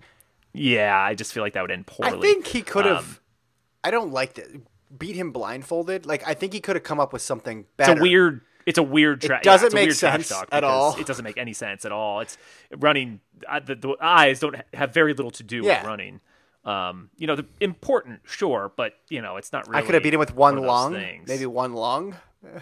[0.53, 2.17] yeah, I just feel like that would end poorly.
[2.17, 2.97] I think he could have.
[2.97, 3.17] Um,
[3.83, 4.47] I don't like that.
[4.97, 6.05] Beat him blindfolded.
[6.05, 7.91] Like I think he could have come up with something better.
[7.91, 8.41] it's a weird.
[8.65, 9.21] It's a weird.
[9.21, 9.41] track.
[9.41, 10.95] It doesn't yeah, make sense at all.
[10.99, 12.21] It doesn't make any sense at all.
[12.21, 12.37] It's
[12.75, 13.19] running.
[13.47, 15.81] Uh, the, the eyes don't have very little to do Yeah.
[15.81, 16.19] with running.
[16.65, 19.81] Um, you know, the important, sure, but you know, it's not really.
[19.81, 21.27] I could have beat him with one those lung, things.
[21.27, 22.15] maybe one lung.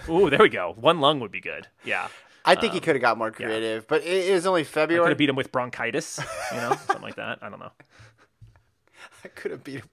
[0.10, 0.74] Ooh, there we go.
[0.78, 1.68] One lung would be good.
[1.84, 2.08] Yeah,
[2.46, 5.02] I think he could have got more creative, but it, it was only February.
[5.02, 6.20] I could have beat him with bronchitis.
[6.54, 7.40] You know, something like that.
[7.42, 7.72] I don't know.
[9.24, 9.90] I could have beat him.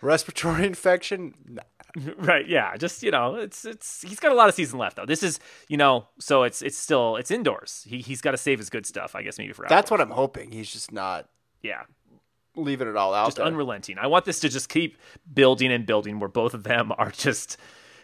[0.00, 1.34] Respiratory infection.
[1.46, 1.62] Nah.
[2.16, 5.06] right yeah just you know it's it's he's got a lot of season left though
[5.06, 8.58] this is you know so it's it's still it's indoors he, he's got to save
[8.58, 10.50] his good stuff i guess maybe for That's what I'm hoping.
[10.50, 11.28] He's just not
[11.64, 11.82] yeah
[12.56, 13.46] leaving it all out just there.
[13.46, 14.96] unrelenting i want this to just keep
[15.32, 17.56] building and building where both of them are just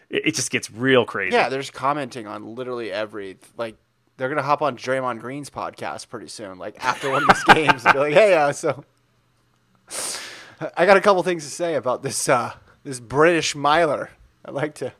[0.09, 3.77] it, just gets real crazy yeah, they're just commenting on literally every like.
[4.17, 7.85] They're gonna hop on Draymond Green's podcast pretty soon, like after one of these games,
[7.85, 8.83] and be like, "Hey, uh, so
[10.77, 14.11] I got a couple things to say about this uh, this British miler.
[14.45, 14.93] I'd like to.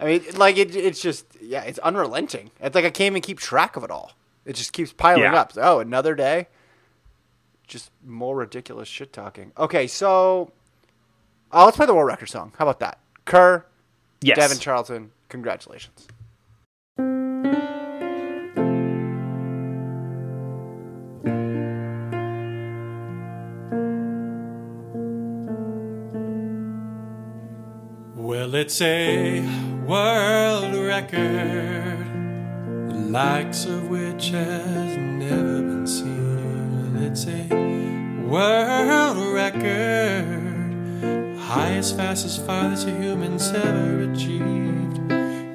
[0.00, 2.50] I mean, like it, it's just yeah, it's unrelenting.
[2.60, 4.12] It's like I can't even keep track of it all.
[4.44, 5.34] It just keeps piling Yeah.
[5.40, 5.52] up.
[5.56, 6.48] Oh, another day.
[7.66, 9.52] Just more ridiculous shit talking.
[9.56, 10.52] Okay, so
[11.52, 12.52] uh, let's play the world record song.
[12.58, 12.98] How about that?
[13.24, 13.64] Kerr,
[14.20, 16.06] yes Devynne Charlton, congratulations.
[28.16, 29.40] Well, it's a
[29.86, 32.06] world record,
[32.88, 34.83] the likes of which has never been
[37.16, 37.46] It's a
[38.26, 40.26] world record,
[41.38, 44.98] highest, fastest, farthest a human's ever achieved.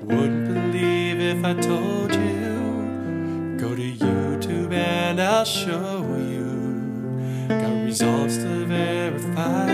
[0.07, 3.57] Wouldn't believe if I told you.
[3.59, 7.49] Go to YouTube and I'll show you.
[7.49, 9.67] Got results to verify.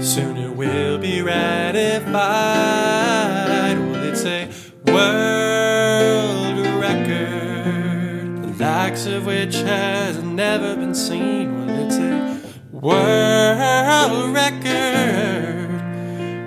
[0.00, 2.52] Soon it will be ratified.
[8.92, 11.66] Likes of which has never been seen.
[11.66, 12.38] Well, it's a
[12.70, 15.70] world record.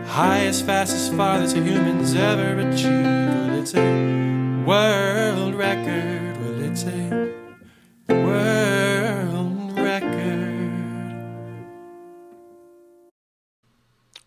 [0.05, 2.85] Highest, fastest, farthest a human's ever achieved.
[2.85, 6.37] Well, it's a world record.
[6.39, 7.35] Well, it's a
[8.09, 10.85] world record.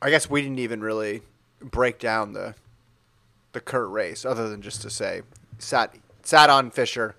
[0.03, 1.23] I guess we didn't even really
[1.61, 2.57] break down the
[3.53, 5.23] the Kerr race, other than just to say
[5.61, 7.15] sat sat on Fisher.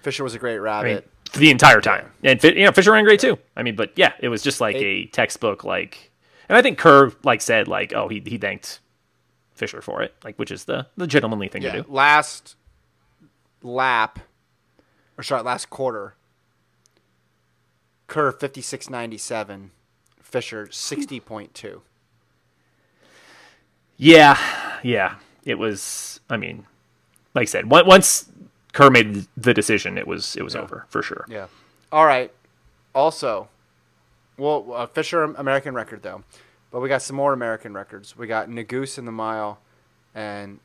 [0.00, 1.10] Fisher was a great I mean, rabbit.
[1.34, 3.38] the entire time, and you know Fisher ran great too.
[3.56, 6.10] I mean, but yeah, it was just like a textbook like,
[6.48, 8.80] and I think Kerr like said like, oh, he he thanked
[9.54, 11.92] Fisher for it, like which is the the gentlemanly thing yeah, to do.
[11.92, 12.56] last
[13.62, 14.20] lap,
[15.16, 16.14] or sorry, last quarter.
[18.06, 19.72] Kerr fifty six ninety seven,
[20.22, 21.82] Fisher sixty point two.
[23.96, 24.38] Yeah,
[24.84, 26.20] yeah, it was.
[26.30, 26.66] I mean,
[27.34, 28.30] like I said, once
[28.72, 31.24] Kerr made the decision, it was it was over for sure.
[31.28, 31.46] Yeah.
[31.90, 32.32] All right.
[32.94, 33.48] Also,
[34.36, 36.22] well, uh, Fisher American record though,
[36.70, 38.16] but we got some more American records.
[38.16, 39.58] We got Nuguse in the mile,
[40.14, 40.60] and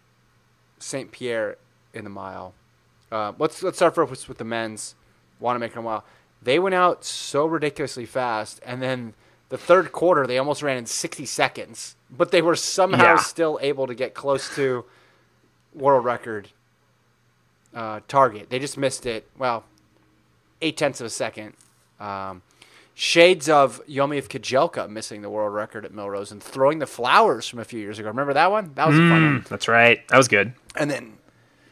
[0.79, 1.57] Saint Pierre
[1.93, 2.53] in the mile.
[3.11, 4.95] Uh, let's let's start first with, the men's.
[5.39, 6.03] Want to make it a mile.
[6.41, 9.13] They went out so ridiculously fast, and then
[9.49, 13.15] the third quarter they almost ran in sixty seconds, but they were somehow Yeah.
[13.17, 14.85] still able to get close to
[15.73, 16.49] world record
[17.73, 18.49] uh, target.
[18.49, 19.27] They just missed it.
[19.37, 19.63] Well,
[20.61, 21.53] eight tenths of a second.
[21.99, 22.41] Um,
[22.93, 27.59] shades of Yomif Kejelcha missing the world record at Millrose and throwing the flowers from
[27.59, 28.07] a few years ago.
[28.09, 28.71] Remember that one?
[28.75, 29.45] That was a fun one.
[29.49, 30.07] That's right.
[30.09, 30.53] That was good.
[30.75, 31.17] And then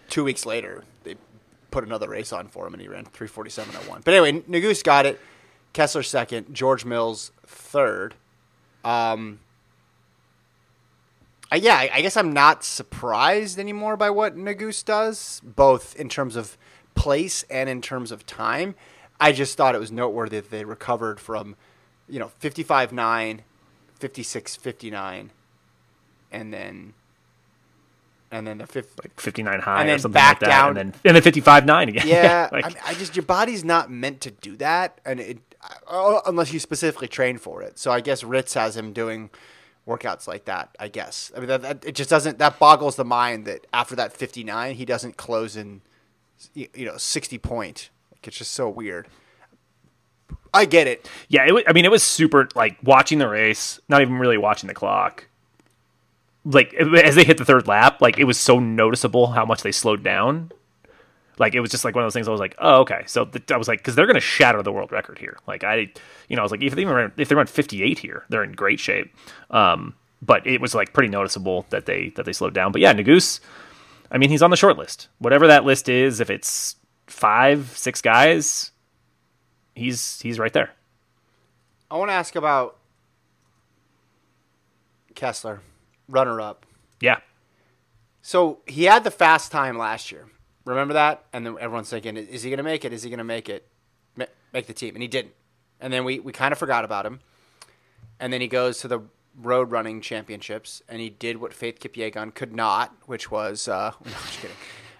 [0.10, 1.16] two weeks later, they
[1.70, 4.04] put another race on for him, and he ran 347.01.
[4.04, 5.20] But anyway, Nuguse got it.
[5.74, 6.54] Kessler second.
[6.54, 8.16] George Mills third.
[8.84, 9.40] Um,
[11.52, 16.10] uh, yeah, I, I guess I'm not surprised anymore by what Nuguse does, both in
[16.10, 16.58] terms of
[16.96, 18.76] place and in terms of time.
[19.20, 21.56] I just thought it was noteworthy that they recovered from,
[22.10, 23.40] you know, 55.9,
[24.00, 25.30] 56.59,
[26.32, 26.94] and then
[28.34, 28.98] and then the fifth.
[29.04, 30.78] Like 59 high And or then something back like that, down.
[30.78, 32.08] and then and then 55 nine again.
[32.08, 35.40] Yeah, like, I, mean, I just your body's not meant to do that, and it
[35.88, 37.78] uh, unless you specifically train for it.
[37.78, 39.30] So I guess Ritz has him doing
[39.88, 40.76] workouts like that.
[40.80, 41.32] I guess.
[41.36, 44.44] I mean, that, that it just doesn't that boggles the mind that after that fifty
[44.44, 45.82] nine he doesn't close in,
[46.54, 47.90] you know, sixty point.
[48.12, 49.08] Like it's just so weird.
[50.54, 51.10] I get it.
[51.30, 54.38] Yeah, it was, I mean, it was super like watching the race, not even really
[54.38, 55.28] watching the clock.
[56.44, 59.72] Like as they hit the third lap, like it was so noticeable how much they
[59.72, 60.52] slowed down.
[61.40, 62.28] Like it was just like one of those things.
[62.28, 63.04] I was like, oh okay.
[63.08, 65.38] So th- I was like, because they're going to shatter the world record here.
[65.48, 65.92] Like I,
[66.28, 68.44] you know, I was like, if they even run, if they run 58 here, they're
[68.44, 69.14] in great shape.
[69.50, 72.72] Um, but it was like pretty noticeable that they that they slowed down.
[72.72, 73.40] But yeah, Nuguse,
[74.12, 75.08] I mean, he's on the short list.
[75.20, 76.76] Whatever that list is, if it's
[77.08, 78.72] five, six guys,
[79.76, 80.72] he's he's right there.
[81.90, 82.78] I want to ask about
[85.16, 85.62] Kessler,
[86.08, 86.66] runner up.
[87.00, 87.18] Yeah.
[88.22, 90.28] So he had the fast time last year.
[90.72, 91.26] Remember that?
[91.34, 92.94] And then everyone's thinking, is he going to make it?
[92.94, 93.68] Is he going to make it?
[94.16, 94.96] Ma- Make the team?
[94.96, 95.34] And he didn't.
[95.80, 97.20] And then we, we kind of forgot about him.
[98.20, 99.02] And then he goes to the
[99.42, 104.12] road running championships and he did what Faith Kipyegon could not, which was, uh, no,
[104.12, 104.58] just kidding.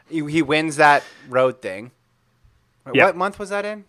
[0.10, 1.92] He, he wins that road thing.
[2.86, 3.06] Wait, Yeah.
[3.06, 3.84] What month was that in?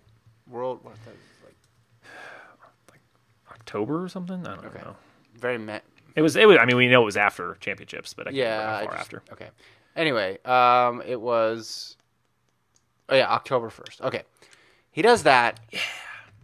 [0.51, 1.55] World, what, that was
[2.91, 3.01] like
[3.51, 4.47] October or something.
[4.47, 4.81] I don't Okay.
[4.81, 4.97] know.
[5.37, 5.81] very, me-
[6.15, 6.37] It was.
[6.37, 6.59] It was.
[6.61, 8.85] I mean, we know it was after championships, but I can't Yeah, remember I how
[8.85, 9.23] far just- after.
[9.33, 9.49] Okay.
[9.97, 11.97] Anyway, um, it was.
[13.09, 14.01] Oh yeah, October first.
[14.01, 14.23] Okay,
[14.91, 15.61] he does that.
[15.71, 15.81] Yeah.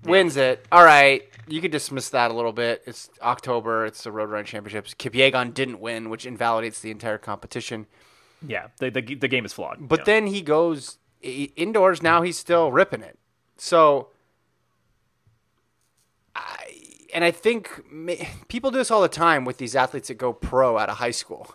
[0.05, 0.65] Wins it.
[0.71, 2.83] All right, you could dismiss that a little bit.
[2.87, 3.85] It's October.
[3.85, 4.95] It's the Road Running Championships.
[4.95, 7.87] Kipyegon didn't win, which invalidates the entire competition.
[8.47, 9.89] Yeah, the the, the game is flawed.
[9.89, 10.05] But yeah.
[10.05, 12.03] then he goes i- indoors.
[12.03, 13.19] Now he's still ripping it.
[13.57, 14.11] So,
[16.37, 16.75] I
[17.13, 17.83] and I think
[18.49, 21.11] people do this all the time with these athletes that go pro out of high
[21.11, 21.55] school.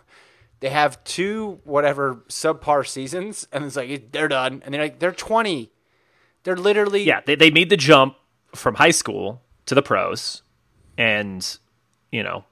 [0.60, 5.12] They have two whatever subpar seasons, and it's like they're done, and they're like they're
[5.12, 5.70] twenty.
[6.44, 8.16] They're literally yeah, they they made the jump
[8.54, 10.42] from high school to the pros,
[10.96, 11.58] and
[12.12, 12.44] you know,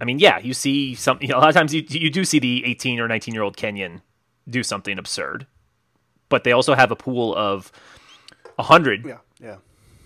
[0.00, 1.18] I mean, yeah, you see some.
[1.20, 3.42] You know, a lot of times you you do see the eighteen or nineteen year
[3.42, 4.00] old Kenyan
[4.48, 5.46] do something absurd,
[6.28, 7.70] but they also have a pool of
[8.58, 9.56] hundred yeah yeah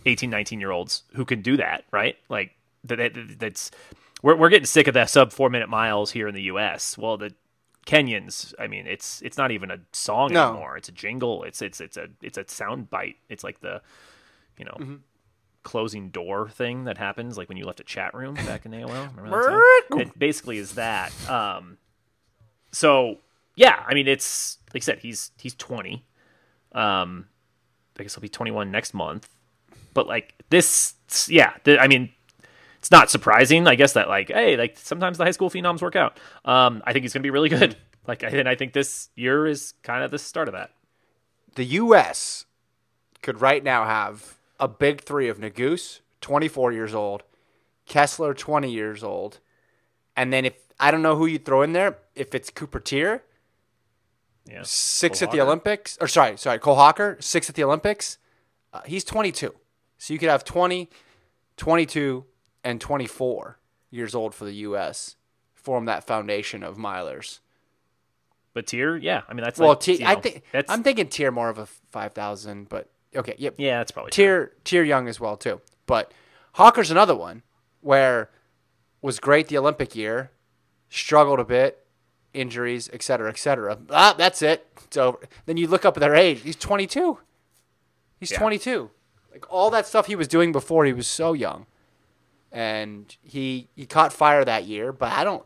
[0.07, 3.71] 18 19 year olds who can do that right like that, that- that's
[4.23, 7.17] we're, we're getting sick of that sub four minute miles here in the us well
[7.17, 7.33] the
[7.87, 10.49] kenyans i mean it's it's not even a song No.
[10.51, 10.77] anymore.
[10.77, 11.45] It's a jingle.
[11.45, 13.17] It's it's it's a it's a sound bite.
[13.29, 13.81] It's like the
[14.59, 14.97] you know Mm-hmm.
[15.63, 19.15] closing door thing that happens like when you left a chat room back in aol
[19.17, 19.43] Remember
[19.91, 21.79] that it basically is that um
[22.73, 23.19] so
[23.57, 26.05] yeah i mean it's like i said he's he's 20
[26.73, 27.27] um
[27.99, 29.29] I guess he'll be 21 next month.
[29.93, 30.95] But like this,
[31.29, 32.11] yeah, I mean,
[32.81, 35.95] it's not surprising, I guess that like, hey, like sometimes the high school phenoms work
[35.97, 36.19] out.
[36.45, 37.77] Um, I think he's gonna be really good.
[38.09, 40.71] Like, and I think this year is kind of the start of that.
[41.55, 42.47] The U.S.
[43.23, 47.23] could right now have a big three of Nuguse, 24 years old,
[47.87, 49.39] Kessler, 20 years old,
[50.17, 53.21] and then if I don't know who you throw in there, if it's Cooper Teare,
[54.51, 55.47] Yeah, six Cole at the Hocker.
[55.47, 58.17] Olympics, or sorry, sorry, Cole Hocker, six at the Olympics.
[58.73, 59.55] Uh, he's 22.
[59.99, 60.89] So you could have 20,
[61.59, 62.25] 22,
[62.65, 63.59] and 24
[63.91, 65.17] years old for the U.S.
[65.55, 67.41] Form that foundation of milers.
[68.53, 71.07] But Teare, yeah, I mean that's Well, like, T- you I think that's I'm thinking
[71.07, 73.55] Teare more of a 5,000, but okay, yep.
[73.59, 74.25] yeah, that's probably true.
[74.25, 75.61] Teare Teare young as well too.
[75.87, 76.13] But
[76.55, 77.43] Hocker's another one
[77.81, 78.31] where
[79.03, 80.31] was great the Olympic year,
[80.89, 81.87] struggled a bit,
[82.35, 83.79] injuries, et cetera, et cetera.
[83.91, 84.67] Ah, that's it.
[84.91, 86.43] So then you look up at their age.
[86.43, 87.19] He's 22.
[88.19, 88.39] He's Yeah.
[88.39, 88.91] 22.
[89.33, 91.67] Like all that stuff he was doing before he was so young,
[92.53, 94.93] and he he caught fire that year.
[94.93, 95.45] But I don't.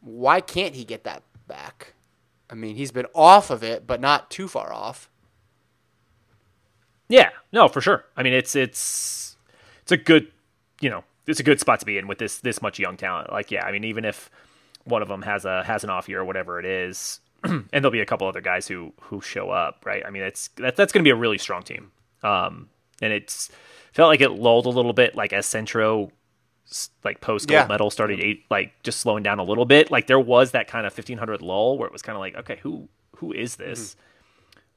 [0.00, 1.94] Why can't he get that back?
[2.50, 5.08] I mean, he's been off of it, but not too far off.
[7.08, 8.04] Yeah, no, for sure.
[8.16, 9.36] I mean, it's it's
[9.82, 10.30] it's a good,
[10.80, 13.30] you know, it's a good spot to be in with this this much young talent.
[13.30, 14.30] Like, yeah, I mean, even if
[14.84, 17.90] one of them has a has an off year or whatever it is, and there'll
[17.90, 20.02] be a couple other guys who who show up, right?
[20.06, 21.92] I mean, it's that that's going to be a really strong team.
[22.22, 22.68] Um,
[23.02, 23.50] and it's
[23.92, 26.10] felt like it lulled a little bit, like as Centro
[27.04, 27.66] like post gold Yeah.
[27.66, 29.90] medal started eight, like just slowing down a little bit.
[29.90, 32.34] Like there was that kind of fifteen hundred lull where it was kind of like,
[32.36, 33.96] okay, who who is this?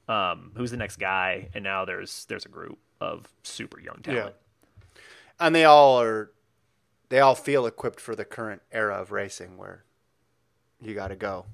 [0.08, 1.50] Um, who's the next guy?
[1.54, 4.36] And now there's there's a group of super young talent.
[5.40, 6.32] and they all are
[7.10, 9.84] they all feel equipped for the current era of racing where
[10.82, 11.46] you got to go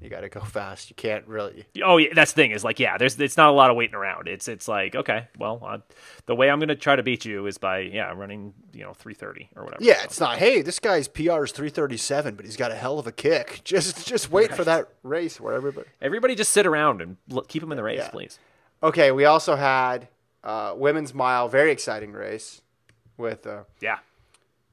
[0.00, 2.78] you got to go fast you can't really Oh yeah, that's the thing is like
[2.78, 4.28] yeah, there's it's not a lot of waiting around.
[4.28, 5.78] It's it's like okay, well, uh,
[6.26, 9.50] the way I'm gonna try to beat you is by yeah running you know 330
[9.56, 9.82] or whatever.
[9.82, 12.98] yeah So- it's not hey this guy's pr is 337 but he's got a hell
[12.98, 17.00] of a kick just just wait for that race where everybody everybody just sit around
[17.00, 18.10] and l- keep him in the race, Yeah.
[18.10, 18.38] please.
[18.82, 20.08] okay we also had
[20.44, 22.60] uh, women's mile very exciting race
[23.16, 23.98] with uh, Yeah,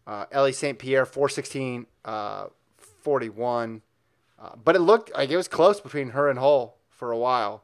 [0.06, 0.78] uh, Elle St.
[0.78, 2.48] Pierre 416 uh,
[3.02, 3.82] 41
[4.44, 7.64] uh, but it looked like it was close between her and Hull for a while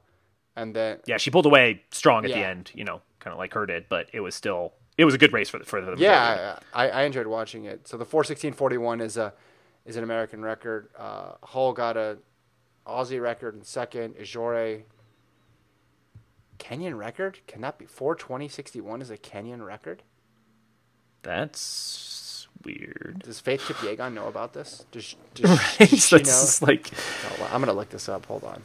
[0.59, 3.53] and then yeah, she pulled away strong at the end, you know, kind of like
[3.53, 5.95] her did, but it was still it was a good race for the for the
[5.97, 7.87] Yeah, I, I enjoyed watching it.
[7.87, 9.33] So the 416.41 is a
[9.85, 10.89] is an American record.
[10.97, 12.17] Uh, Hull got a
[12.85, 14.15] Aussie record in second.
[14.17, 14.83] Ajore
[16.57, 17.39] Kenyan record?
[17.47, 20.03] Can that be 420.61 is a Kenyan record?
[21.21, 21.49] That's
[22.63, 23.21] weird.
[23.25, 24.85] Does Faith Kipyegon know about this?
[24.91, 25.89] Does, does, Right?
[25.89, 26.49] she know?
[26.61, 26.91] like
[27.39, 28.25] Oh, I'm gonna look this up.
[28.27, 28.63] Hold on.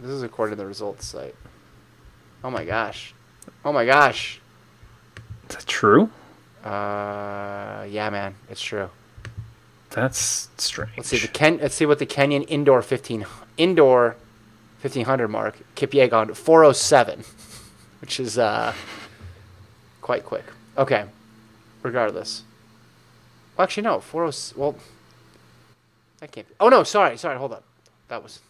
[0.00, 1.34] This is according to the results site.
[2.42, 3.14] Oh my gosh.
[3.64, 4.40] Oh my gosh.
[5.48, 6.10] is that true?
[6.64, 8.88] Uh, yeah, man, it's true.
[9.90, 10.92] That's strange.
[10.96, 11.58] Let's see the Ken.
[11.58, 13.26] Let's see what the Kenyan indoor 15
[13.58, 14.16] indoor
[14.80, 15.58] 1500 mark.
[15.76, 17.24] Kipyegon 407,
[18.00, 18.72] which is uh
[20.00, 20.44] quite quick.
[20.78, 21.04] Okay,
[21.82, 22.44] regardless.
[23.62, 24.00] Actually, no.
[24.00, 24.54] 40.
[24.56, 24.76] Well,
[26.18, 26.48] that can't.
[26.48, 26.54] Be.
[26.60, 27.38] Oh no, sorry, sorry.
[27.38, 27.64] Hold up.
[28.08, 28.40] That was.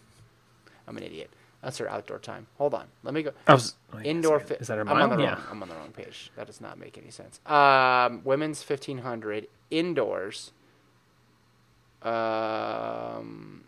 [0.87, 1.29] I'm an idiot.
[1.63, 2.47] That's her outdoor time.
[2.57, 2.85] Hold on.
[3.03, 3.31] Let me go.
[3.47, 4.61] I was wait, Indoor is, fit.
[4.61, 5.35] is that her I'm on the yeah.
[5.35, 5.43] wrong.
[5.49, 6.29] I'm on the wrong page.
[6.35, 7.39] That does not make any sense.
[7.45, 10.51] Um, women's 1500 indoors.
[12.01, 13.63] Um,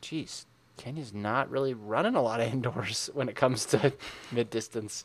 [0.00, 0.46] jeez,
[0.78, 3.92] Kenya's not really running a lot of indoors when it comes to
[4.32, 5.04] mid distance.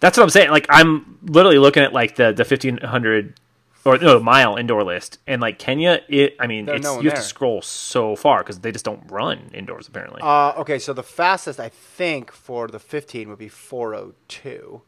[0.00, 0.50] That's what I'm saying.
[0.50, 3.40] Like I'm literally looking at like the the 1500
[3.84, 6.36] or no mile indoor list, and like Kenya, it.
[6.40, 7.22] I mean, There's it's no you have there.
[7.22, 10.22] to scroll so far because they just don't run indoors apparently.
[10.22, 14.82] Uh, okay, so the fastest I think for the 15 would be 402.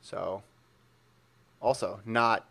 [0.00, 0.42] So,
[1.60, 2.46] also not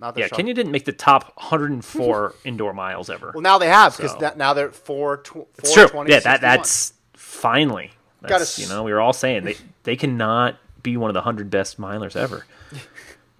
[0.00, 3.32] not the yeah, Kenya didn't make the top 104 indoor miles ever.
[3.34, 5.18] Well, now they have because So- now they're four.
[5.18, 5.88] Tw- it's true.
[5.88, 7.92] 420, Yeah, that that's finally.
[8.26, 11.50] Gotta you know, we were all saying they they cannot be one of the hundred
[11.50, 12.46] best milers ever.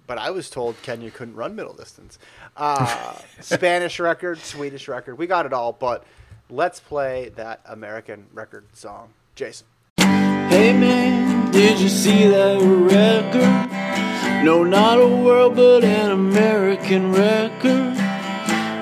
[0.09, 2.17] But I was told Kenya couldn't run middle distance.
[2.57, 5.71] Uh, Spanish record, Swedish record, we got it all.
[5.71, 6.03] But
[6.49, 9.67] let's play that American record song, Jason.
[9.99, 14.43] Hey man, did you see that record?
[14.43, 17.93] No, not a world, but an American record.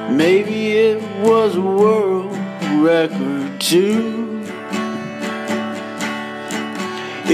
[0.10, 2.32] Maybe it was a world
[2.82, 4.27] record too.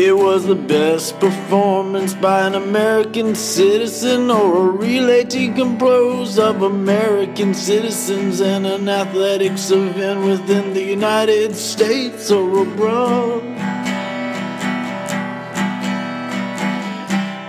[0.05, 6.61] It was the best performance by an American citizen or a relay team composed of
[6.61, 13.43] American citizens and an athletics event within the United States or abroad.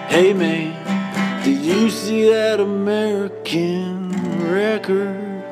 [0.08, 4.12] Hey man, did you see that American
[4.48, 5.42] record?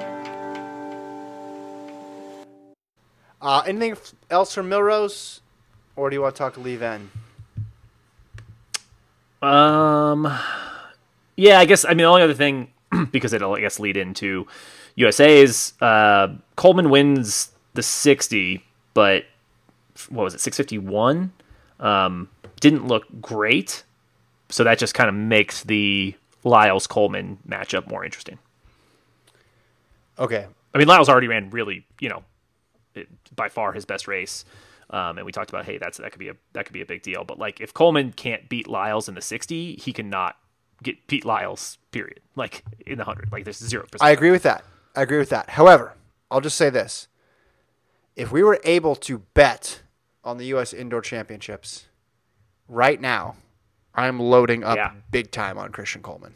[3.41, 3.97] Uh, anything
[4.31, 5.42] else from Millrose,
[5.97, 7.09] or do you want to talk to Liévin?
[9.43, 10.33] Um,
[11.37, 11.85] yeah, I guess.
[11.85, 12.73] I mean, the only other thing
[13.11, 14.47] because it'll I guess lead into
[14.97, 18.65] USA's uh, Coleman wins the sixty,
[18.95, 19.25] but
[20.09, 21.33] what was it, six fifty one?
[21.81, 22.29] Um,
[22.61, 23.83] didn't look great,
[24.49, 26.15] so that just kind of makes the
[26.45, 28.39] Lyles Coleman matchup more interesting.
[30.19, 30.47] Okay.
[30.75, 32.23] I mean, Lyles already ran really, you know,
[32.95, 34.45] it, by far his best race.
[34.93, 36.87] Um, and we talked about, hey, that's that could be a that could be a
[36.87, 37.25] big deal.
[37.25, 40.37] But like, if Coleman can't beat Lyles in the sixty, he cannot
[40.83, 41.79] get beat Lyles.
[41.93, 42.21] Period.
[42.37, 44.03] Like in the hundred, like there's zero percent.
[44.07, 44.65] I agree with that.
[44.95, 45.51] I agree with that.
[45.51, 45.95] However,
[46.31, 47.09] I'll just say this:
[48.17, 49.81] if we were able to bet
[50.25, 50.73] on the U.S.
[50.75, 51.87] Indoor Championships
[52.69, 53.37] right now,
[53.95, 54.93] I'm loading up Yeah.
[55.11, 56.35] big time on Christian Coleman.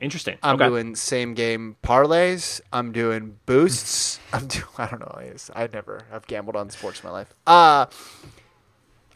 [0.00, 0.38] Interesting.
[0.42, 0.66] I'm okay.
[0.68, 2.60] doing same game parlays.
[2.72, 4.18] I'm doing boosts.
[4.32, 4.64] I'm doing.
[4.78, 5.18] I don't know.
[5.54, 6.02] I never.
[6.12, 7.32] I've gambled on sports in my life.
[7.46, 7.86] Uh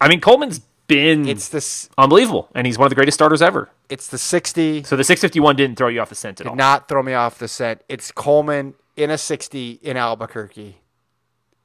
[0.00, 1.88] I mean, Coleman's been it's this.
[1.96, 3.70] unbelievable, and he's one of the greatest starters ever.
[3.88, 4.82] It's the 60.
[4.82, 6.56] So the 651 didn't throw you off the scent at all.
[6.56, 7.82] Not throw me off the scent.
[7.88, 10.76] It's Coleman in a 60 in Albuquerque.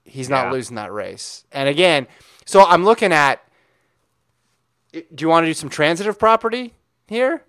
[0.06, 0.52] He's not Yeah.
[0.52, 1.44] losing that race.
[1.52, 2.08] And again,
[2.46, 3.42] so I'm looking at.
[4.94, 6.74] Do you want to do some transitive property
[7.08, 7.44] here?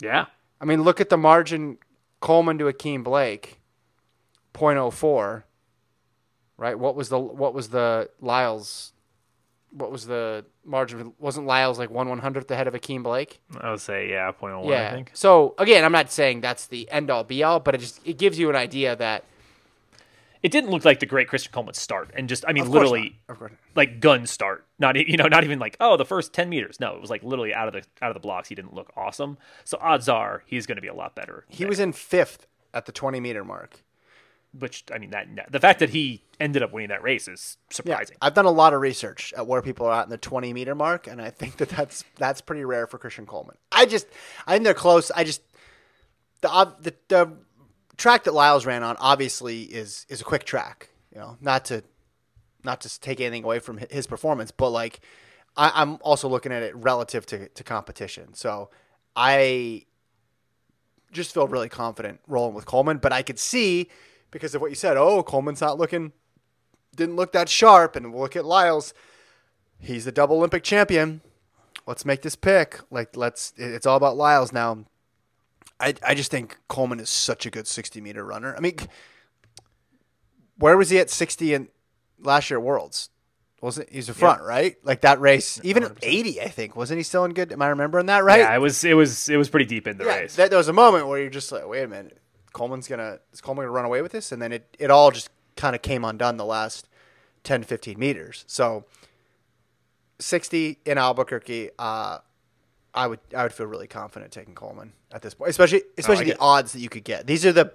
[0.00, 0.26] yeah.
[0.62, 1.78] I mean, look at the margin
[2.20, 3.60] Coleman to Akeem Blake,
[4.54, 5.42] 0.04.
[6.56, 6.78] Right?
[6.78, 8.92] What was the what was the Lyles?
[9.72, 11.12] What was the margin?
[11.18, 13.40] Wasn't Lyles like one one hundredth ahead of Akeem Blake?
[13.60, 14.68] I would say yeah, point oh one.
[14.68, 14.90] yeah.
[14.90, 15.10] I think.
[15.12, 18.16] So again, I'm not saying that's the end all be all, but it just it
[18.16, 19.24] gives you an idea that
[20.42, 23.20] It didn't look like the great Christian Coleman start, and just I mean, literally.
[23.76, 24.66] Like gun start.
[24.78, 26.80] Not you know, not even like oh the first ten meters.
[26.80, 28.48] No, it was like literally out of the out of the blocks.
[28.48, 29.38] He didn't look awesome.
[29.64, 31.44] So odds are he's going to be a lot better.
[31.48, 33.84] He was in fifth at the 20 meter mark.
[34.58, 37.74] which I mean that the fact that he ended up winning that race is Yeah,
[37.76, 38.16] surprising.
[38.20, 40.74] I've done a lot of research at where people are at in the 20 meter
[40.74, 43.56] mark, and I think that that's that's pretty rare for Christian Coleman.
[43.70, 44.06] I just,
[44.46, 45.10] I think they're close.
[45.12, 45.40] I just
[46.40, 46.48] the
[46.80, 47.32] the, the
[47.96, 50.90] track that Lyles ran on obviously is is a quick track.
[51.12, 51.82] You know, not to
[52.64, 55.00] not to take anything away from his performance, but like
[55.56, 58.34] I, I'm also looking at it relative to to competition.
[58.34, 58.70] So
[59.14, 59.86] I
[61.12, 63.88] just feel really confident rolling with Coleman, but I could see
[64.30, 64.96] because of what you said.
[64.96, 66.12] Oh, Coleman's not looking
[66.94, 67.96] didn't look that sharp.
[67.96, 68.94] And look at Lyles.
[69.78, 71.22] He's the double Olympic champion.
[71.86, 72.80] Let's make this pick.
[72.90, 73.52] Like, let's.
[73.56, 74.84] It's all about Lyles now.
[75.82, 78.54] I I just think Coleman is such a good sixty meter runner.
[78.56, 78.76] I mean,
[80.58, 81.68] where was he at sixty in
[82.20, 83.10] last year at Worlds?
[83.60, 84.76] Wasn't he's a front right?
[84.82, 87.52] Like that race, even at eighty, I think wasn't he still in good?
[87.52, 88.40] Am I remembering that right?
[88.40, 90.34] Yeah, it was it was it was pretty deep in the Yeah, race.
[90.36, 92.18] that, there was a moment where you're just like, wait a minute,
[92.52, 94.32] Coleman's gonna is Coleman gonna run away with this?
[94.32, 96.88] And then it, it all just kind of came undone the last
[97.44, 98.44] 10, 15 meters.
[98.48, 98.84] So
[100.18, 102.18] sixty in Albuquerque, uh,
[102.94, 106.34] I would I would feel really confident taking Coleman at this point, especially especially like
[106.36, 107.26] the odds that you could get.
[107.26, 107.72] These are the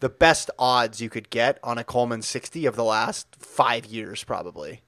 [0.00, 4.24] the best odds you could get on a Coleman sixty of the last five years,
[4.24, 4.82] probably.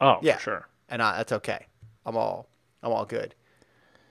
[0.00, 0.68] oh, Yeah, sure.
[0.88, 1.66] and uh, that's okay.
[2.04, 2.48] I'm all
[2.82, 3.34] I'm all good.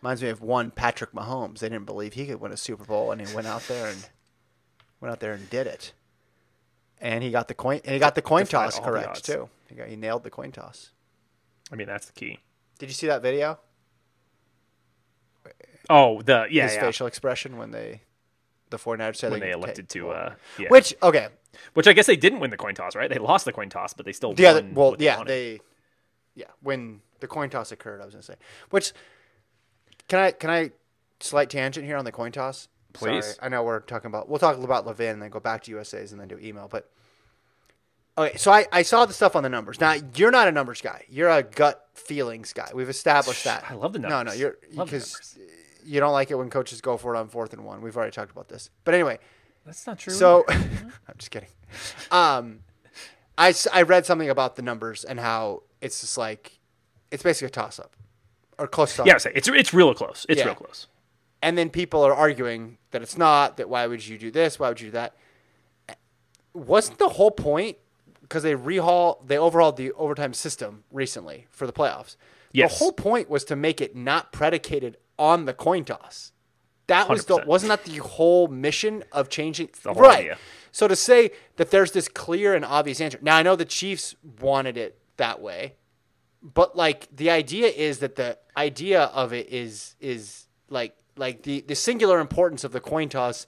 [0.02, 1.60] Reminds me of one Patrick Mahomes.
[1.60, 4.08] They didn't believe he could win a Super Bowl, and he went out there and
[5.02, 5.94] went out there and did it.
[7.02, 7.82] And he got the coin.
[7.84, 9.50] And he got the coin toss correct too.
[9.68, 10.92] He, got, he nailed the coin toss.
[11.72, 12.40] I mean, that's the key.
[12.80, 13.60] Did you see that video?
[15.90, 16.82] Oh, the yeah, His yeah.
[16.82, 18.02] facial expression when they
[18.70, 20.70] the 49ers said when they could elected to uh yeah.
[20.70, 21.28] Which okay,
[21.74, 23.10] which I guess they didn't win the coin toss, right?
[23.10, 24.54] They lost the coin toss, but they still yeah.
[24.54, 24.74] won.
[24.74, 25.30] Well, yeah, wanted.
[25.30, 25.60] they
[26.36, 28.36] yeah when the coin toss occurred, I was gonna say.
[28.70, 28.94] Which
[30.08, 30.72] can I can I
[31.20, 32.68] slight tangent here on the coin toss?
[32.94, 33.26] Please.
[33.26, 35.72] Sorry, I know we're talking about we'll talk about Liévin and then go back to
[35.72, 36.90] USA's and then do email, but
[38.18, 38.38] okay.
[38.38, 39.80] So I I saw the stuff on the numbers.
[39.80, 41.04] Now you're not a numbers guy.
[41.10, 42.72] You're a gut feelings guy.
[42.74, 43.66] We've established that.
[43.70, 44.26] I love the numbers.
[44.26, 45.38] No, no, you're because
[45.86, 47.82] you don't like it when coaches go for it on fourth and one.
[47.82, 48.70] We've already talked about this.
[48.84, 49.20] But anyway,
[49.66, 50.14] That's not true.
[50.14, 51.50] so I'm just kidding.
[52.12, 52.60] Um,
[53.38, 56.60] I, I read something about the numbers and how it's just like
[57.12, 57.96] it's basically a toss up
[58.58, 60.26] or close to yeah, say it's it's real close.
[60.30, 60.46] It's Yeah.
[60.48, 60.88] real close.
[61.42, 63.58] and then people are arguing that it's not.
[63.58, 64.58] That why would you do this?
[64.60, 65.16] Why would you do that?
[66.54, 67.78] Wasn't the whole point
[68.22, 72.16] because they rehaul they overhauled the overtime system recently for the playoffs.
[72.54, 72.72] Yes.
[72.72, 76.32] The whole point was to make it not predicated on the coin toss.
[76.88, 77.46] That was the 100%.
[77.48, 80.20] wasn't that the whole mission of changing the whole right.
[80.20, 80.38] idea.
[80.72, 83.18] So to say that there's this clear and obvious answer.
[83.22, 85.76] Now I know the Chiefs wanted it that way,
[86.42, 91.62] but like the idea is that the idea of it is is like like the
[91.62, 93.48] the singular importance of the coin toss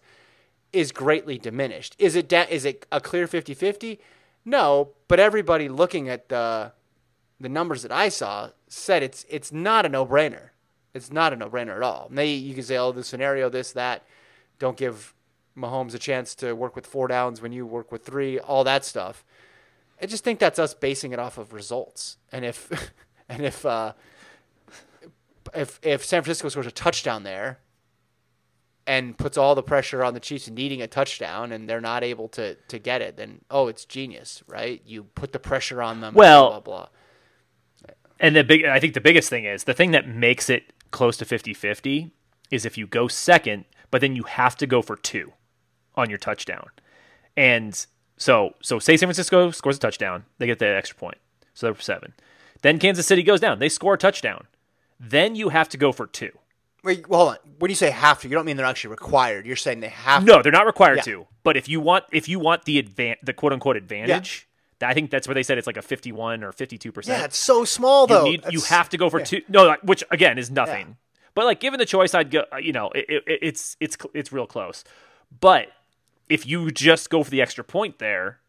[0.74, 1.96] is greatly diminished.
[2.00, 4.00] Is it da- is it a clear 50-50?
[4.46, 6.72] No, but everybody looking at the
[7.40, 10.50] the numbers that I saw said it's it's not a no-brainer.
[10.98, 12.08] It's not a no-brainer at all.
[12.12, 14.04] Maybe you can say, "Oh, the scenario, this, that."
[14.60, 15.14] Don't give
[15.56, 18.40] Mahomes a chance to work with four downs when you work with three.
[18.40, 19.24] All that stuff.
[20.02, 22.18] I just think that's us basing it off of results.
[22.32, 22.92] And if
[23.30, 23.94] and if uh,
[25.56, 27.60] if if San Francisco scores a touchdown there
[28.86, 32.28] and puts all the pressure on the Chiefs needing a touchdown and they're not able
[32.30, 34.82] to to get it, then oh, it's genius, right?
[34.86, 36.14] You put the pressure on them.
[36.14, 36.76] Well- blah blah.
[36.78, 36.88] blah.
[38.20, 41.18] And the big, I think the biggest thing is the thing that makes it close
[41.18, 42.12] to 50 50
[42.52, 45.34] is if you go second, but then you have to go for two
[45.96, 46.68] on your touchdown.
[47.36, 47.86] And
[48.18, 51.18] so, so say San Francisco scores a touchdown, they get the extra point.
[51.54, 52.14] So they're seven.
[52.62, 54.48] Then Kansas City goes down, they score a touchdown.
[55.00, 56.32] Then you have to go for two.
[56.84, 57.38] Wait, well, hold on.
[57.60, 59.46] When you say have to, you don't mean they're actually required.
[59.46, 60.24] You're saying they have.
[60.24, 61.04] No, they're not required Yeah.
[61.04, 61.28] to.
[61.44, 64.48] But if you want, if you want the advan- the quote unquote advantage,
[64.82, 67.18] I think that's where they said it's like a 51 or 52 percent.
[67.20, 68.24] Yeah, it's so small you though.
[68.26, 70.98] need you have to go for two no like, which again is nothing
[71.34, 74.32] but like given the choice i'd go uh, you know it, it, it's it's it's
[74.32, 74.84] real close
[75.40, 75.68] but
[76.30, 78.40] if you just go for the extra point there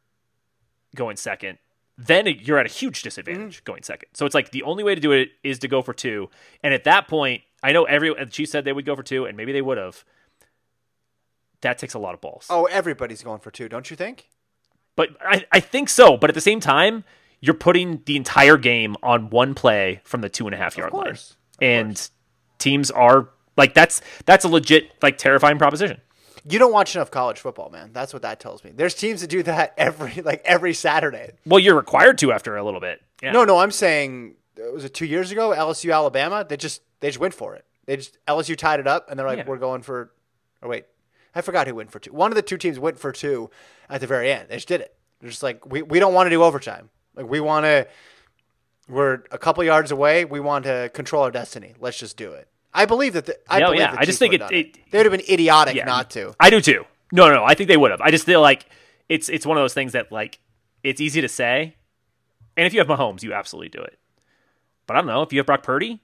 [0.95, 1.59] going second
[1.97, 3.65] then you're at a huge disadvantage Mm-hmm.
[3.73, 5.93] going second so it's like the only way to do it is to go for
[5.95, 6.29] two
[6.63, 9.25] and at that point i know every the chiefs said they would go for two
[9.25, 10.05] and maybe they would have
[11.61, 14.29] that takes a lot of balls Oh, everybody's going for two, don't you think?
[14.99, 16.17] But I, I think so.
[16.17, 17.05] But at the same time,
[17.41, 20.93] you're putting the entire game on one play from the two and a half yard
[20.93, 21.37] line, course.
[21.63, 22.11] And
[22.59, 26.01] teams are like that's that's a legit like terrifying proposition.
[26.51, 27.91] You don't watch enough college football, man.
[27.93, 28.73] That's what that tells me.
[28.75, 31.31] There's teams that do that every like every Saturday.
[31.47, 33.01] Well, you're required to after a little bit.
[33.23, 33.33] Yeah.
[33.33, 35.51] No, no, I'm saying uh, was it two years ago?
[35.51, 36.45] LSU Alabama.
[36.49, 37.65] They just they just went for it.
[37.87, 39.47] They just LSU tied it up, and they're like, Yeah.
[39.47, 40.13] we're going for.
[40.61, 40.87] Or wait,
[41.39, 42.13] I forgot who went for two.
[42.13, 43.51] One of the two teams went for two
[43.89, 44.49] at the very end.
[44.49, 44.95] They just did it.
[45.21, 46.91] They're just like, we, we don't want to do overtime.
[47.15, 47.87] Like we want to.
[48.89, 50.25] We're a couple yards away.
[50.25, 51.75] We want to control our destiny.
[51.79, 52.49] Let's just do it.
[52.73, 53.27] I believe that.
[53.27, 55.13] The, I No, oh, believe yeah, the I just think it- it- They would have
[55.13, 55.85] been idiotic Yeah.
[55.85, 56.35] not to.
[56.41, 56.85] I do too.
[57.13, 57.45] No, no, no.
[57.45, 58.01] I think they would have.
[58.01, 58.67] I just feel like
[59.09, 60.39] it's it's one of those things that like
[60.83, 61.77] it's easy to say,
[62.57, 63.99] and if you have Mahomes, you absolutely do it.
[64.87, 66.01] But I don't know if you have Brock Purdy,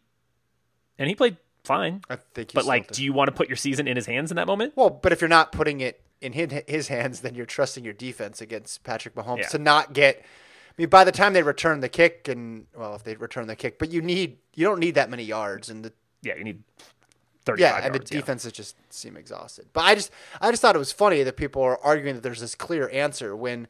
[0.99, 2.03] and he played fine.
[2.09, 2.53] I think.
[2.53, 4.75] But like, do you want to put your season in his hands in that moment?
[4.77, 8.41] Well, but if you're not putting it in his, hands, then you're trusting your defense
[8.41, 9.49] against Patrick Mahomes Yeah.
[9.49, 10.21] to not get.
[10.21, 13.57] I mean, by the time they return the kick, and well, if they return the
[13.57, 15.93] kick, but you need you don't need that many yards, and the
[16.23, 16.63] Yeah, you need
[17.45, 17.63] thirty.
[17.63, 19.67] yeah, and the defenses just seem exhausted.
[19.73, 20.11] But I just
[20.41, 23.37] I just thought it was funny that people are arguing that there's this clear answer
[23.37, 23.69] when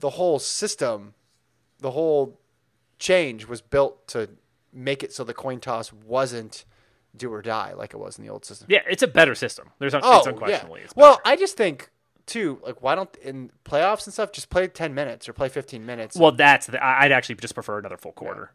[0.00, 1.14] the whole system,
[1.78, 2.40] the whole
[2.98, 4.30] change was built to
[4.72, 6.64] make it so the coin toss wasn't
[7.16, 8.66] do or die like it was in the old system.
[8.70, 9.70] Yeah, it's a better system.
[9.78, 10.32] There's un- Oh, it's yeah.
[10.32, 10.80] unquestionably.
[10.82, 11.20] It's Well.
[11.24, 11.90] I just think
[12.26, 15.84] too, like why don't in playoffs and stuff just play ten minutes or play fifteen
[15.86, 16.16] minutes?
[16.16, 18.52] well, that's the, I'd actually just prefer another full quarter.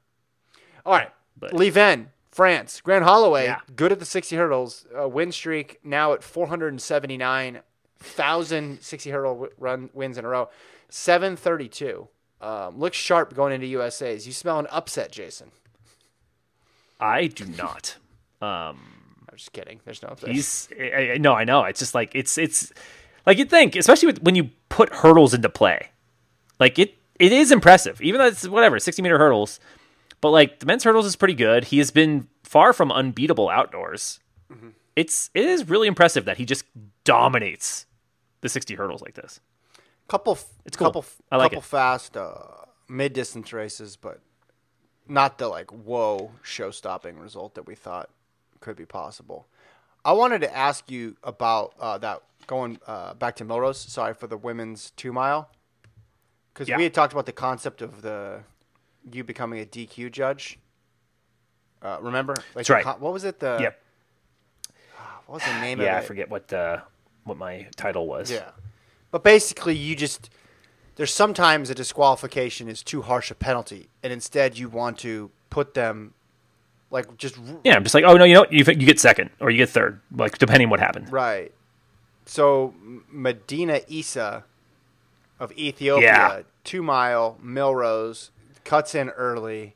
[0.85, 1.11] all right.
[1.37, 3.59] but- Liévin, France, Grant Holloway, Yeah.
[3.75, 4.85] good at the sixty hurdles.
[4.99, 7.61] Uh, win streak now at four hundred and seventy nine
[8.01, 10.49] thousand 60 hurdle run wins in a row.
[10.89, 12.07] Seven thirty two.
[12.41, 14.25] Um, looks sharp going into USA's.
[14.25, 15.51] You smell an upset, Jason.
[16.99, 17.97] I do not.
[18.41, 18.79] Um,
[19.29, 19.79] I'm just kidding.
[19.85, 20.31] There's no upset.
[20.31, 21.63] he's I, I, no, I know.
[21.63, 22.71] It's just like it's it's
[23.25, 25.89] like you'd think, especially with, when you put hurdles into play.
[26.59, 28.01] Like it, it is impressive.
[28.01, 29.59] Even though it's whatever sixty meter hurdles,
[30.21, 31.65] but like the men's hurdles is pretty good.
[31.65, 34.19] He has been far from unbeatable outdoors.
[34.51, 34.69] Mm-hmm.
[34.95, 36.65] It's it is really impressive that he just
[37.03, 37.85] dominates
[38.41, 39.39] the sixty hurdles like this.
[40.07, 40.87] couple It's cool.
[40.87, 41.65] couple I like couple it.
[41.65, 42.33] fast uh,
[42.87, 44.21] mid distance races, but
[45.07, 48.09] not the like whoa show stopping result that we thought
[48.59, 49.47] could be possible.
[50.05, 53.75] I wanted to ask you about uh, that going uh, back to Millrose.
[53.89, 55.49] Sorry for the women's two mile,
[56.53, 56.77] because Yeah.
[56.77, 58.43] we had talked about the concept of the
[59.11, 60.59] you becoming a DQ judge.
[61.81, 62.33] Uh, remember?
[62.33, 62.83] Like That's right.
[62.83, 63.39] con- what was it?
[63.39, 63.81] The Yep.
[65.25, 66.07] What was the name Yeah, I of it?
[66.07, 66.51] forget what
[67.23, 68.31] what my title was.
[68.31, 68.51] Yeah.
[69.11, 70.29] But basically, you just
[70.95, 75.73] there's sometimes a disqualification is too harsh a penalty, and instead you want to put
[75.73, 76.13] them
[76.91, 79.49] like just Yeah, I'm just like, oh no, you know, you you get second or
[79.49, 81.11] you get third, like depending what happened.
[81.11, 81.53] right.
[82.25, 82.73] So
[83.11, 84.43] Medina Eisa
[85.39, 86.41] of Ethiopia Yeah.
[86.63, 88.29] two mile Millrose,
[88.65, 89.75] cuts in early,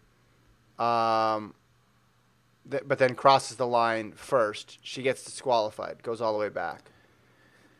[0.77, 1.55] um,
[2.69, 4.77] th- but then crosses the line first.
[4.83, 6.91] She gets disqualified, goes all the way back.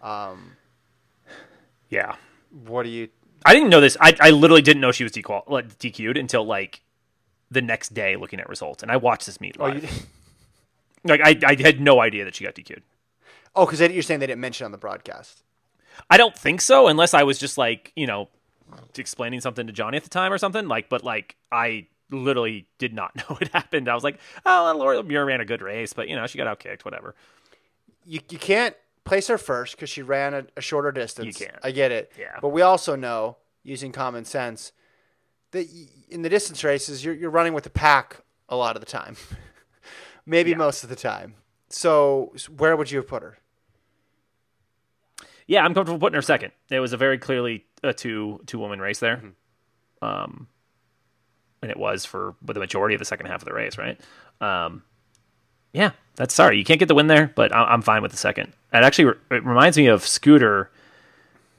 [0.01, 0.57] Um,
[1.89, 2.15] Yeah.
[2.65, 3.09] what do you?
[3.45, 3.97] I didn't know this.
[3.99, 6.81] I, I literally didn't know she was dequal- like, DQ'd until like
[7.53, 8.83] the next day looking at results.
[8.83, 9.83] And I watched this meet Oh, live.
[9.83, 9.89] you,
[11.05, 12.81] Like I, I had no idea that she got DQ'd.
[13.55, 15.43] oh, because you're saying they didn't mention it on the broadcast.
[16.09, 18.29] I don't think so, unless I was just like, you know,
[18.97, 20.67] explaining something to Johnny at the time or something.
[20.67, 23.89] Like, but like, I literally did not know it happened.
[23.89, 26.47] I was like, oh, Laura Muir ran a good race, but you know, she got
[26.59, 27.15] outkicked, whatever.
[28.05, 31.37] You you can't place her first because she ran a, a shorter distance.
[31.37, 31.55] can't.
[31.63, 32.11] I get it.
[32.17, 32.37] Yeah.
[32.41, 34.71] But we also know, using common sense,
[35.53, 35.67] that
[36.09, 39.15] in the distance races, you're you're running with the pack a lot of the time.
[40.25, 40.57] Maybe Yeah.
[40.57, 41.33] most of the time.
[41.69, 43.37] So where would you have put her?
[45.47, 46.51] Yeah, I'm comfortable putting her second.
[46.69, 50.05] It was a very clearly a two two woman race there, Mm-hmm.
[50.05, 50.47] um,
[51.61, 53.99] and it was for the majority of the second half of the race, right?
[54.41, 54.83] Um,
[55.73, 58.49] yeah, that's sorry you can't get the win there, but I'm fine with the second.
[58.73, 60.69] It actually it reminds me of Scooter.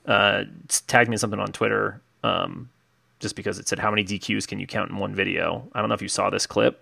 [0.05, 0.43] Uh,
[0.87, 2.69] tagged me something on Twitter, um,
[3.19, 5.67] just because it said how many DQs can you count in one video.
[5.73, 6.81] I don't know if you saw this clip.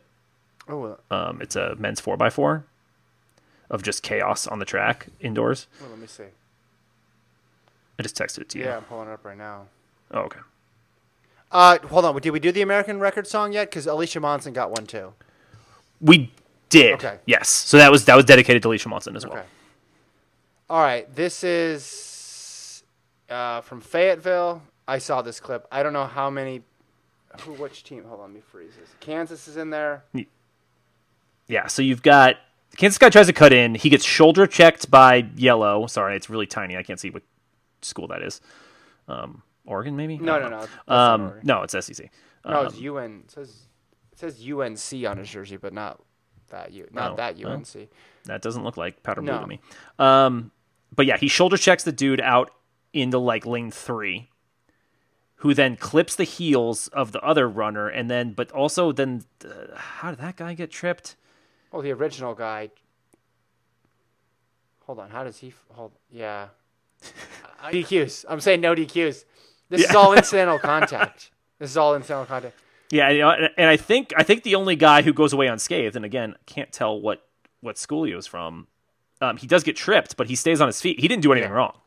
[0.67, 2.65] Oh, uh, Um, it's a men's four x four
[3.69, 5.67] of just chaos on the track indoors.
[5.81, 6.23] well, let me see.
[7.99, 8.65] I just texted it to you.
[8.65, 9.65] Yeah, I'm pulling it up right now.
[10.11, 10.39] Oh, okay.
[11.51, 12.19] Uh, hold on.
[12.19, 13.69] Did we do the American record song yet?
[13.69, 15.13] Because Alicia Monson got one too.
[16.01, 16.31] We
[16.69, 16.95] did.
[16.95, 17.19] Okay.
[17.27, 17.49] Yes.
[17.49, 19.37] So that was that was dedicated to Alicia Monson as well.
[19.37, 19.45] Okay.
[20.69, 21.13] All right.
[21.15, 22.83] This is
[23.29, 24.63] uh, from Fayetteville.
[24.87, 25.67] I saw this clip.
[25.71, 26.61] I don't know how many.
[27.41, 27.53] Who?
[27.53, 28.03] Which team?
[28.05, 28.27] Hold on.
[28.27, 28.89] Let me freeze this.
[28.99, 30.03] Kansas is in there.
[31.47, 31.67] Yeah.
[31.67, 32.35] So you've got
[32.77, 33.75] Kansas guy tries to cut in.
[33.75, 35.87] He gets shoulder checked by yellow.
[35.87, 36.77] Sorry, it's really tiny.
[36.77, 37.23] I can't see what
[37.81, 38.41] school that is.
[39.07, 40.17] Um, Oregon, maybe.
[40.17, 40.49] No, no, no.
[40.49, 40.59] know.
[40.59, 42.09] That's not Um, no, it's SEC.
[42.45, 43.23] no, Um, it's UN.
[43.25, 43.67] It says
[44.11, 46.01] it says UNC on his jersey, but not
[46.49, 46.87] that U.
[46.91, 47.43] Not Oh, that.
[47.43, 47.89] UNC.
[48.25, 49.41] That doesn't look like powder blue No.
[49.41, 49.59] to me.
[49.99, 50.51] Um,
[50.95, 52.51] but yeah, he shoulder checks the dude out
[52.93, 54.29] into like lane three,
[55.43, 59.75] who then clips the heels of the other runner, and then but also then uh,
[59.75, 61.15] how did that guy get tripped?
[61.71, 62.71] Oh, the original guy.
[64.85, 65.09] Hold on.
[65.09, 65.91] How does he f- hold?
[66.11, 66.47] Yeah.
[67.63, 68.25] Uh, DQs.
[68.27, 69.23] I'm saying no DQs.
[69.69, 71.31] This is all incidental contact.
[71.59, 72.57] This is all incidental contact.
[72.91, 75.47] Yeah, you know, and- and I think I think the only guy who goes away
[75.47, 77.25] unscathed, and again, can't tell what
[77.61, 78.67] what school he was from.
[79.21, 80.99] Um, he does get tripped, but he stays on his feet.
[80.99, 81.55] He didn't do anything Yeah.
[81.55, 81.77] wrong.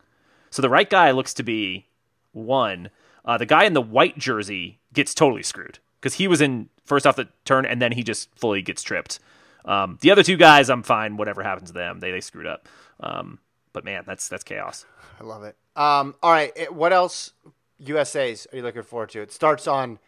[0.49, 1.85] So the right guy looks to be
[2.31, 2.89] one.
[3.27, 7.05] Uh, the guy in the white jersey gets totally screwed because he was in first
[7.05, 9.19] off the turn, and then he just fully gets tripped.
[9.65, 11.17] Um, the other two guys, I'm fine.
[11.17, 12.67] Whatever happens to them, they they screwed up.
[13.01, 13.39] Um,
[13.73, 14.85] but man, that's that's chaos.
[15.19, 15.55] I love it.
[15.75, 16.51] Um, all right.
[16.55, 17.33] it- what else?
[17.79, 19.21] USA's are you looking forward to?
[19.21, 19.99] It starts on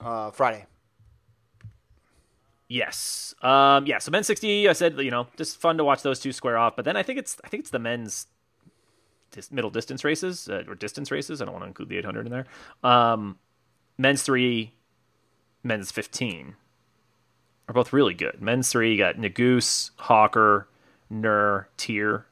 [0.00, 0.66] uh, Friday.
[2.68, 3.34] Yes.
[3.42, 3.98] Um, yeah.
[3.98, 6.74] So men's sixty, I said, you know, just fun to watch those two square off.
[6.74, 8.26] But then I think it's I think it's the men's
[9.32, 11.42] dis- middle distance races uh, or distance races.
[11.42, 12.46] I don't want to include the eight hundred in there.
[12.84, 13.38] Um,
[13.98, 14.72] men's three,
[15.64, 16.54] men's fifteen
[17.68, 18.40] are both really good.
[18.40, 20.68] Men's three you got Nuguse, Hocker,
[21.10, 22.24] Nur, Teare.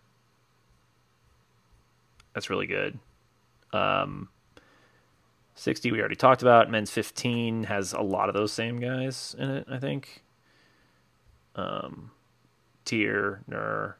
[2.34, 2.98] That's really good.
[3.72, 4.28] Um,
[5.60, 6.70] 60 we already talked about.
[6.70, 10.22] Men's 15 has a lot of those same guys in it, I think.
[11.54, 12.10] Um,
[12.86, 13.98] Teare, Nur,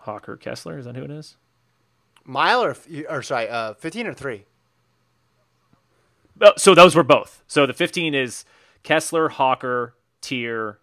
[0.00, 0.78] Hocker, Kessler.
[0.78, 1.36] Is that who it is?
[2.24, 2.76] Mile or,
[3.08, 4.44] or sorry, uh, 15 or 3?
[6.42, 7.42] Oh, so those were both.
[7.46, 8.44] So the 15 is
[8.82, 10.76] Kessler, Hocker, Teare,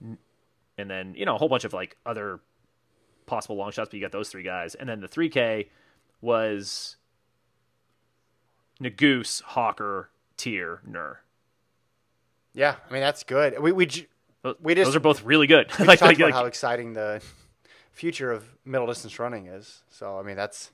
[0.00, 2.40] and then, you know, a whole bunch of like other
[3.26, 4.74] possible long shots, but you got those three guys.
[4.74, 5.68] And then the 3K
[6.20, 6.96] was
[8.80, 11.20] Nuguse, Hocker, Teare, Nur.
[12.54, 12.76] Yeah.
[12.88, 13.58] I mean, that's good.
[13.60, 14.06] We, we, j-
[14.62, 15.70] We just- those are both really good.
[15.78, 17.20] we like, talked like, about like- how exciting the
[17.98, 19.82] future of middle distance running is.
[19.90, 20.70] So, I mean, that's.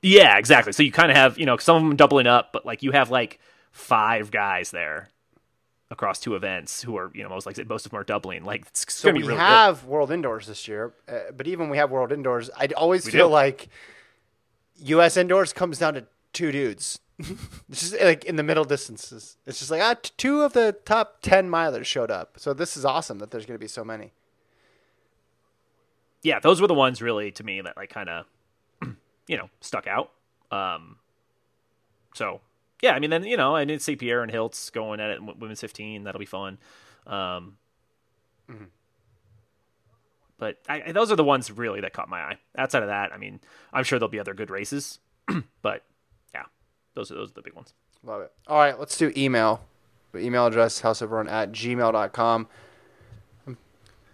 [0.00, 0.72] yeah, exactly.
[0.72, 2.92] So you kind of have, you know, some of them doubling up, but like you
[2.92, 3.38] have like
[3.72, 5.08] five guys there
[5.90, 8.44] across two events who are, you know, most like most of them are doubling.
[8.44, 9.38] Like it's So we really good.
[9.40, 13.04] have World Indoors this year, uh, but even when we have World Indoors, I always
[13.06, 13.32] We feel do.
[13.34, 13.68] like
[14.84, 15.16] U.S.
[15.16, 16.98] Indoors comes down to two dudes.
[17.18, 19.36] it's just like in the middle distances.
[19.46, 22.36] It's just like ah, t- two of the top ten milers showed up.
[22.38, 24.12] So this is awesome that there's going to be so many.
[26.22, 28.26] Yeah, those were the ones really to me that like kind of,
[29.26, 30.10] you know, stuck out.
[30.50, 30.96] Um,
[32.14, 32.40] so
[32.82, 35.18] yeah, I mean, then you know, I did see Pierre and Hiltz going at it
[35.18, 36.04] in women's fifteen.
[36.04, 36.58] That'll be fun.
[37.06, 37.56] Um,
[40.42, 42.38] but I, those are the ones really that caught my eye.
[42.58, 43.40] Outside of that, I mean,
[43.72, 44.98] I'm sure there'll be other good races.
[45.62, 45.84] but
[46.34, 46.46] yeah,
[46.94, 47.74] those are those are the big ones.
[48.04, 48.32] Love it.
[48.48, 49.62] All right, let's do email.
[50.10, 52.48] The email address houseofrun at gmail.com.
[53.46, 53.56] I'm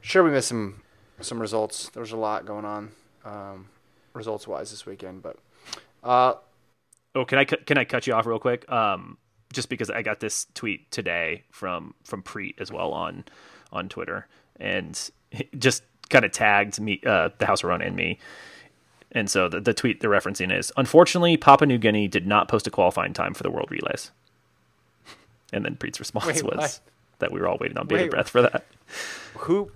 [0.02, 0.82] sure we missed some
[1.20, 1.88] some results.
[1.90, 2.90] There was a lot going on
[3.24, 3.66] um,
[4.14, 5.36] results wise this weekend, but
[6.04, 6.34] uh,
[7.14, 8.70] Oh, can I can I cut you off real quick?
[8.70, 9.18] Um,
[9.52, 13.24] just because I got this tweet today from from Preet as well on
[13.72, 14.28] on Twitter,
[14.60, 15.10] and
[15.58, 18.18] just kind of tagged me, uh, the House of Run and me.
[19.12, 22.66] And so the, the tweet they're referencing is unfortunately Papua New Guinea did not post
[22.66, 24.10] a qualifying time for the World Relays.
[25.52, 26.80] And then Preet's response Wait, was what?
[27.20, 28.66] that we were all waiting on bated breath for that.
[29.38, 29.70] who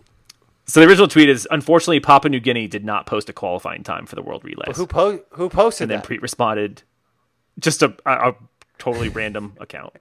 [0.66, 4.06] So the original tweet is unfortunately Papua New Guinea did not post a qualifying time
[4.06, 4.76] for the World Relays.
[4.76, 6.08] who po- who posted and then that?
[6.08, 6.82] Preet responded,
[7.58, 8.34] just a, a, a
[8.78, 9.94] totally random account.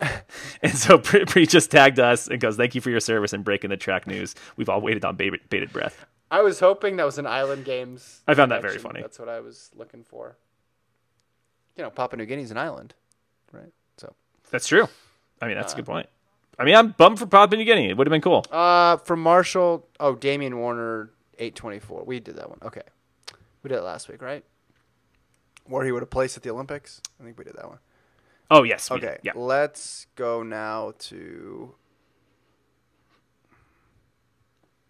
[0.62, 3.44] and so Pre- Preet just tagged us and goes, "Thank you for your service and
[3.44, 4.34] breaking the track news.
[4.56, 8.22] We've all waited on bated, bated breath." I was hoping that was an Island Games.
[8.26, 9.00] I found that very funny.
[9.00, 10.36] That's what I was looking for.
[11.76, 12.94] You know, Papua New Guinea's an island,
[13.52, 13.72] right?
[13.96, 14.14] So,
[14.50, 14.88] That's true.
[15.40, 16.08] I mean, that's a uh, good point.
[16.58, 17.90] I mean, I'm bummed for Papua New Guinea.
[17.90, 18.44] It would have been cool.
[18.50, 19.86] uh, from Marshall.
[19.98, 22.04] Oh, Damian Warner, eight twenty four.
[22.04, 22.58] We did that one.
[22.62, 22.82] Okay,
[23.62, 24.44] we did it last week, right?
[25.66, 27.00] Where he would have placed at the Olympics.
[27.20, 27.78] I think we did that one.
[28.50, 28.90] Oh yes.
[28.90, 29.08] we did.
[29.08, 29.32] Okay, Yeah.
[29.34, 31.74] let's go now to.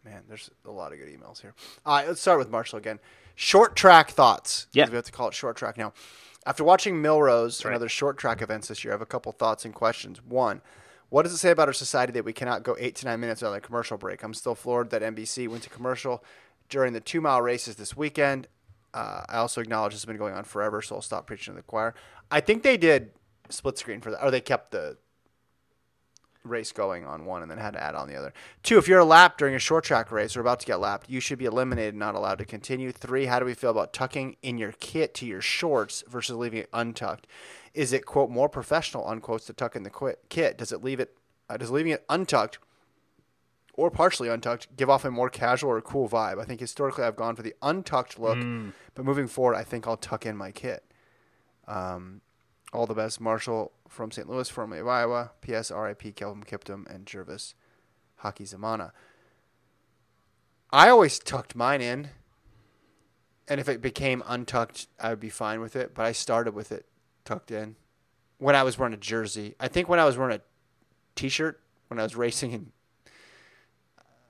[0.05, 1.55] Man, there's a lot of good emails here.
[1.87, 2.99] All right, let's start with Marshall again.
[3.35, 4.67] Short track thoughts.
[4.73, 4.89] Yeah.
[4.89, 5.95] We have to call it short track now.
[6.47, 7.75] After watching Milrose and right.
[7.77, 10.21] other short track events this year, I have a couple thoughts and questions.
[10.23, 10.61] One,
[11.15, 13.41] what does it say about our society that we cannot go eight to nine minutes
[13.41, 14.25] without a commercial break?
[14.25, 16.25] I'm still floored that NBC went to commercial
[16.69, 18.49] during the two mile races this weekend.
[18.93, 21.63] Uh, I also acknowledge it's been going on forever, so I'll stop preaching to the
[21.63, 21.95] choir.
[22.33, 23.13] I think they did
[23.49, 24.97] split screen for that, or they kept the
[26.45, 28.33] race going on one and then had to add on the other.
[28.63, 31.09] Two, if you're a lap during a short track race or about to get lapped,
[31.09, 32.93] you should be eliminated, not allowed to continue.
[32.93, 36.61] Three, how do we feel about tucking in your kit to your shorts versus leaving
[36.61, 37.27] it untucked?
[37.73, 40.59] Is it quote more professional unquotes to tuck in the quit, kit?
[40.59, 41.17] Does it leave it?
[41.49, 42.59] Uh, does leaving it untucked
[43.75, 46.41] or partially untucked give off a more casual or cool vibe?
[46.41, 48.39] I think historically I've gone for the untucked look,
[48.95, 50.85] but moving forward, I think I'll tuck in my kit.
[51.67, 52.21] Um,
[52.75, 54.29] all the best, Marshall from St.
[54.29, 55.31] Louis, formerly of Iowa.
[55.41, 55.71] P.S.
[55.71, 56.13] R.I.P.
[56.13, 57.55] Kelvin Kiptum and Jervis
[58.17, 58.91] Hockey Zamana.
[60.71, 62.09] I always tucked mine in,
[63.49, 65.95] and if it became untucked, I would be fine with it.
[65.95, 66.87] But I started with it
[67.25, 67.77] tucked in
[68.39, 69.55] when I was wearing a jersey.
[69.61, 70.41] I think when I was wearing a
[71.15, 72.73] T-shirt when I was racing in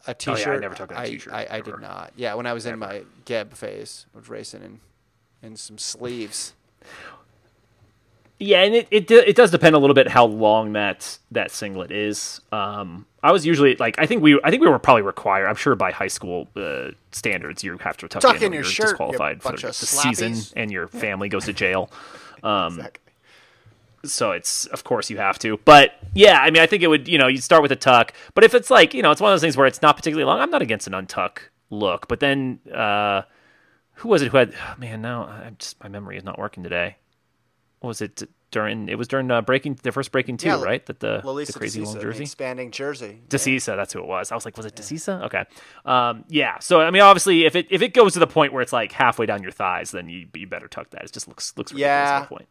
[0.07, 0.61] a Oh, yeah, I T-shirt.
[0.61, 2.13] never tucked in a I- T-shirt, I, I did not.
[2.15, 4.81] Yeah, when I was in my Geb phase, I was racing in
[5.43, 6.53] in some sleeves.
[8.41, 11.93] Yeah, and it, it it does depend a little bit how long that that singlet
[11.93, 12.41] is.
[12.51, 15.47] Um, I was usually like I think we I think we were probably required.
[15.47, 18.63] I'm sure by high school uh, standards you have to tuck, Tuck in, in your
[18.63, 21.91] you're shirt, you disqualified for bunch the season, and your family goes to jail.
[22.43, 23.13] Um, Exactly.
[24.05, 25.57] so it's of course you have to.
[25.65, 28.13] But yeah, I mean I think it would you know you start with a tuck,
[28.35, 30.27] but if it's like you know it's one of those things where it's not particularly
[30.27, 31.39] long, I'm not against an untuck
[31.71, 32.07] look.
[32.07, 33.23] But then uh,
[33.95, 34.53] who was it who had?
[34.55, 36.97] oh, man, now I'm just my memory is not working today.
[37.85, 38.89] What was it during?
[38.89, 40.85] It was during uh, breaking the first breaking two, Yeah, right?
[40.87, 42.23] That the, Lelisa the crazy Desisa, long jersey.
[42.23, 43.21] expanding jersey.
[43.29, 44.33] Desisa, that's who it was.
[44.33, 45.21] I was like, was it Desisa?
[45.27, 45.45] Okay.
[45.85, 46.59] Um, yeah.
[46.61, 48.91] So I mean, obviously, if it if it goes to the point where it's like
[48.93, 51.05] halfway down your thighs, then you you better tuck that.
[51.05, 52.17] It just looks looks ridiculous Yeah.
[52.17, 52.49] at that point.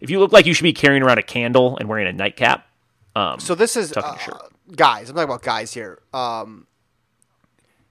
[0.00, 2.66] If you look like you should be carrying around a candle and wearing a nightcap,
[3.14, 4.16] um, So this is uh,
[4.74, 5.10] guys.
[5.10, 6.00] I'm talking about guys here.
[6.14, 6.66] Um,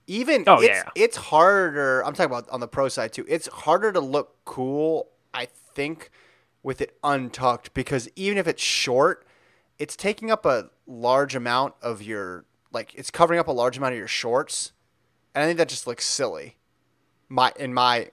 [0.07, 0.83] even Oh, it's, yeah.
[0.95, 2.03] it's harder.
[2.03, 3.25] I'm talking about on the pro side too.
[3.29, 6.09] It's harder to look cool, I think,
[6.63, 9.25] with it untucked because even if it's short,
[9.79, 13.93] it's taking up a large amount of your like it's covering up a large amount
[13.93, 14.71] of your shorts,
[15.33, 16.57] and I think that just looks silly.
[17.29, 18.09] My in my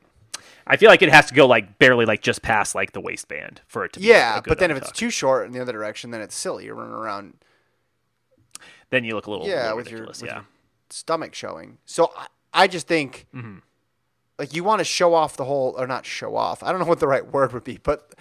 [0.66, 3.60] I feel like it has to go like barely like just past like the waistband
[3.66, 6.10] for it to be yeah, but then if it's too short in the other direction,
[6.10, 6.64] then it's silly.
[6.64, 7.34] You're running around
[8.90, 10.34] then you look a little yeah with your, with yeah.
[10.36, 10.44] your
[10.90, 11.78] stomach showing.
[11.84, 13.58] So I, I just think Mm-hmm.
[14.38, 16.62] like you want to show off the whole or not show off.
[16.62, 18.14] I don't know what the right word would be, but.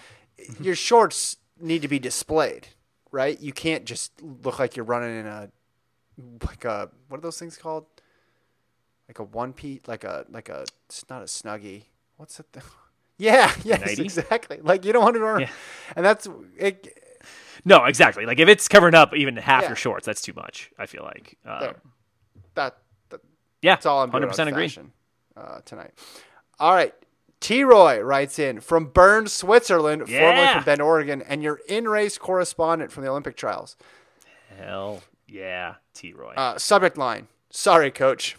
[0.60, 2.68] Your shorts need to be displayed,
[3.12, 3.40] right?
[3.40, 5.50] You can't just look like you're running in a
[6.48, 7.86] like a what are those things called?
[9.08, 11.84] Like a one piece, like a like a it's not a snuggie.
[12.18, 12.46] What's it?
[13.20, 14.04] Yeah, yes, Nightie?
[14.04, 14.60] exactly.
[14.62, 15.50] Like you don't want to run, Yeah.
[15.96, 16.88] and that's it.
[17.66, 18.28] No, exactly.
[18.28, 19.70] Like if it's covering up even half Yeah.
[19.70, 20.70] your shorts, that's too much.
[20.78, 21.36] I feel like.
[21.44, 21.74] Um.
[22.54, 22.78] That,
[23.10, 23.22] that
[23.64, 24.12] yeah, That's all I'm.
[24.12, 24.72] Hundred percent agree.
[25.36, 25.94] uh, tonight.
[26.60, 26.94] All right.
[27.48, 27.64] T.
[27.64, 33.06] Roy writes in from Bern, Switzerland, formerly from Bend, Oregon, and your in-race correspondent from
[33.06, 33.78] the Olympic trials.
[34.58, 36.12] Hell yeah, T.
[36.12, 36.34] Roy.
[36.36, 38.36] Uh, subject line: Sorry, coach.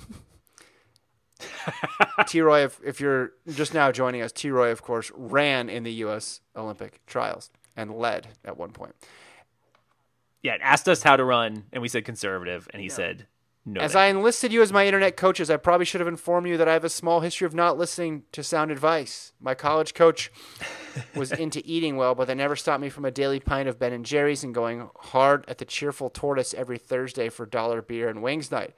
[2.26, 2.42] T.
[2.42, 4.50] Roy, if, if you're just now joining us, T.
[4.50, 6.42] Roy, of course, ran in the U.S.
[6.54, 8.94] Olympic trials and led at one point.
[10.42, 13.26] Yeah, it asked us how to run, and we said conservative, and he said
[13.76, 16.68] As I enlisted you as my internet coaches, I probably should have informed you that
[16.68, 19.32] I have a small history of not listening to sound advice.
[19.40, 20.30] My college coach
[21.14, 23.92] was into eating well, but they never stopped me from a daily pint of Ben
[23.92, 28.22] and Jerry's and going hard at the cheerful tortoise every Thursday for dollar beer and
[28.22, 28.74] wings night.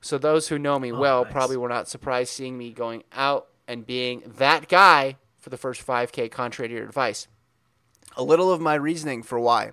[0.00, 1.32] So those who know me oh, well nice.
[1.32, 5.86] probably were not surprised seeing me going out and being that guy for the first
[5.86, 7.28] 5K contrary to your advice.
[8.16, 9.72] A little of my reasoning for why.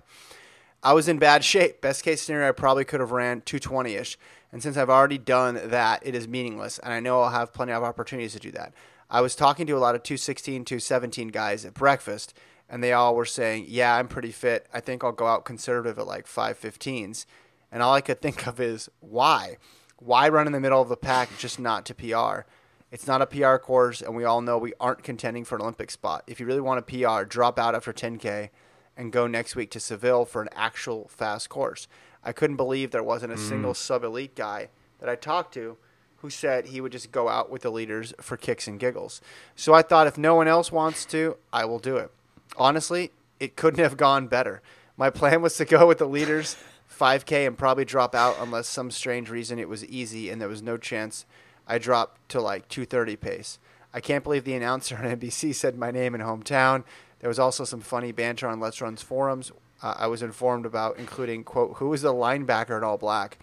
[0.82, 1.80] I was in bad shape.
[1.80, 4.18] Best case scenario, I probably could have ran 220 ish.
[4.52, 6.78] And since I've already done that, it is meaningless.
[6.78, 8.72] And I know I'll have plenty of opportunities to do that.
[9.10, 12.34] I was talking to a lot of 216, 217 guys at breakfast,
[12.68, 14.66] and they all were saying, Yeah, I'm pretty fit.
[14.72, 17.24] I think I'll go out conservative at like 515s.
[17.70, 19.56] And all I could think of is, Why?
[19.98, 22.46] Why run in the middle of the pack just not to PR?
[22.90, 25.90] It's not a PR course, and we all know we aren't contending for an Olympic
[25.90, 26.24] spot.
[26.26, 28.48] If you really want a PR, drop out after 10K
[28.96, 31.86] and go next week to Seville for an actual fast course.
[32.28, 33.48] I couldn't believe there wasn't a mm.
[33.48, 34.68] single sub elite guy
[35.00, 35.78] that I talked to
[36.18, 39.22] who said he would just go out with the leaders for kicks and giggles.
[39.56, 42.10] So I thought if no one else wants to, I will do it.
[42.58, 44.60] Honestly, it couldn't have gone better.
[44.94, 46.58] My plan was to go with the leaders
[46.94, 50.60] 5K and probably drop out unless some strange reason it was easy and there was
[50.60, 51.24] no chance
[51.66, 53.58] I dropped to like 230 pace.
[53.94, 56.84] I can't believe the announcer on NBC said my name and hometown.
[57.20, 59.50] There was also some funny banter on Let's Run's forums.
[59.82, 63.38] Uh, I was informed about, including quote, "Who is the linebacker in all black?"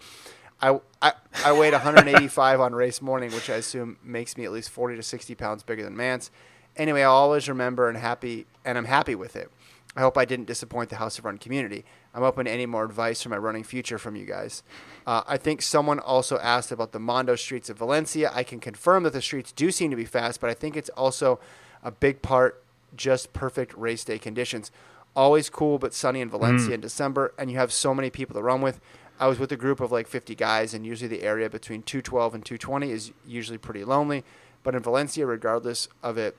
[0.60, 1.12] I, I,
[1.44, 5.02] I weighed 185 on race morning, which I assume makes me at least 40 to
[5.02, 6.30] 60 pounds bigger than Mantz.
[6.76, 9.50] Anyway, I'll always remember and happy, and I'm happy with it.
[9.96, 11.84] I hope I didn't disappoint the House of Run community.
[12.14, 14.62] I'm open to any more advice for my running future from you guys.
[15.06, 18.30] Uh, I think someone also asked about the Mondo streets of Valencia.
[18.34, 20.90] I can confirm that the streets do seem to be fast, but I think it's
[20.90, 21.40] also
[21.82, 22.62] a big part
[22.94, 24.70] just perfect race day conditions.
[25.16, 26.74] Always cool but sunny in Valencia mm.
[26.74, 28.80] in December, and you have so many people to run with.
[29.18, 32.34] I was with a group of like 50 guys, and usually the area between 212
[32.34, 34.24] and 220 is usually pretty lonely.
[34.62, 36.36] But in Valencia, regardless of it,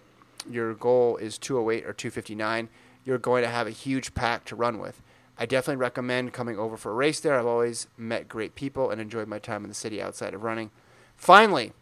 [0.49, 2.69] your goal is 208 or 259.
[3.03, 5.01] You're going to have a huge pack to run with.
[5.39, 7.39] I definitely recommend coming over for a race there.
[7.39, 10.71] I've always met great people and enjoyed my time in the city outside of running.
[11.15, 11.73] Finally,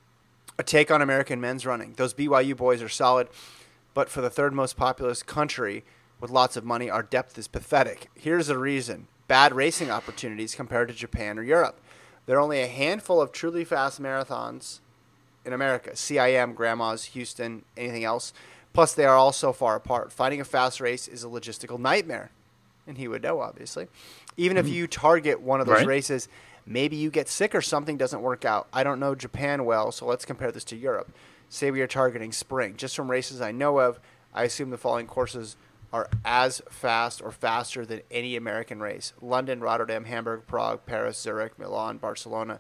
[0.58, 1.94] a take on American men's running.
[1.94, 3.28] Those BYU boys are solid,
[3.94, 5.84] but for the third most populous country
[6.26, 8.10] with lots of money, our depth is pathetic.
[8.16, 11.80] Here's the reason bad racing opportunities compared to Japan or Europe.
[12.26, 14.80] There are only a handful of truly fast marathons
[15.46, 18.34] in America CIM, Grandma's, Houston, anything else.
[18.74, 20.12] Plus, they are all so far apart.
[20.12, 22.32] Finding a fast race is a logistical nightmare.
[22.88, 23.88] And he would know, obviously.
[24.36, 24.74] Even if mm-hmm.
[24.74, 25.88] you target one of those Right.
[25.88, 26.28] races,
[26.66, 28.68] maybe you get sick or something doesn't work out.
[28.74, 31.12] I don't know Japan well, so let's compare this to Europe.
[31.50, 32.76] Say we are targeting spring.
[32.78, 34.00] Just from races I know of,
[34.34, 35.56] I assume the following courses
[35.96, 41.58] are as fast or faster than any American race London, Rotterdam, Hamburg, Prague, Paris, Zurich,
[41.58, 42.60] Milan, Barcelona,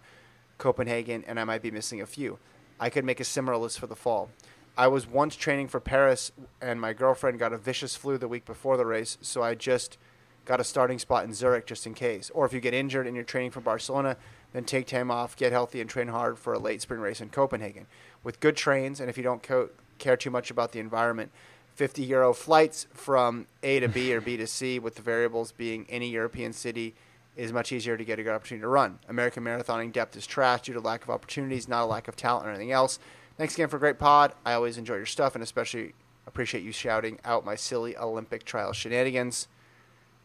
[0.58, 2.40] Copenhagen, and I might be missing a few.
[2.80, 4.30] I could make a similar list for the fall.
[4.78, 6.32] I was once training for Paris,
[6.62, 9.98] and my girlfriend got a vicious flu the week before the race, so I just
[10.46, 12.30] got a starting spot in Zurich just in case.
[12.34, 14.16] Or if you get injured and you're training for Barcelona,
[14.54, 17.30] then take time off, get healthy, and train hard for a late spring race in
[17.30, 17.88] Copenhagen.
[18.24, 21.32] With good trains, and if you don't co- care too much about the environment,
[21.76, 25.86] 50 euro flights from A to B or B to C, with the variables being
[25.90, 26.96] any European city,
[27.36, 28.98] is much easier to get a good opportunity to run.
[29.10, 32.48] American marathoning depth is trash due to lack of opportunities, not a lack of talent
[32.48, 32.98] or anything else.
[33.38, 34.34] Thanks again for a great pod.
[34.46, 35.94] I always enjoy your stuff and especially
[36.26, 39.50] appreciate you shouting out my silly Olympic trial shenanigans.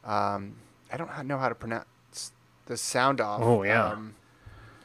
[0.04, 0.54] Um,
[0.92, 1.86] I don't know how to pronounce
[2.66, 3.40] the sound off.
[3.42, 3.96] Oh, yeah.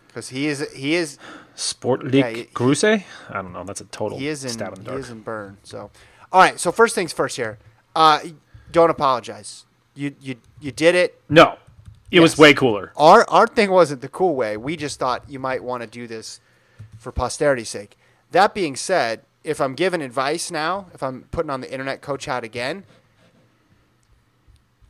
[0.08, 1.20] because he is he is
[1.56, 2.84] Sportlik Yeah, Gruse?
[2.84, 3.64] I don't know.
[3.64, 5.58] That's a total he is in stab in the he is in Bern.
[5.64, 5.92] So,
[6.36, 6.60] all right.
[6.60, 7.58] So first things first here.
[7.96, 8.20] Uh,
[8.70, 9.66] don't apologize.
[9.96, 11.22] You you you did it.
[11.30, 11.58] No,
[12.12, 12.92] it was way cooler.
[12.98, 14.58] Our our thing wasn't the cool way.
[14.58, 16.42] We just thought you might want to do this
[17.00, 17.96] for posterity's sake.
[18.32, 22.26] That being said, if I'm giving advice now, if I'm putting on the internet coach
[22.26, 22.84] hat again,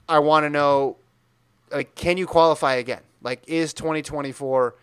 [0.09, 0.97] I want to know
[1.71, 3.01] like can you qualify again?
[3.21, 4.73] Like is 2024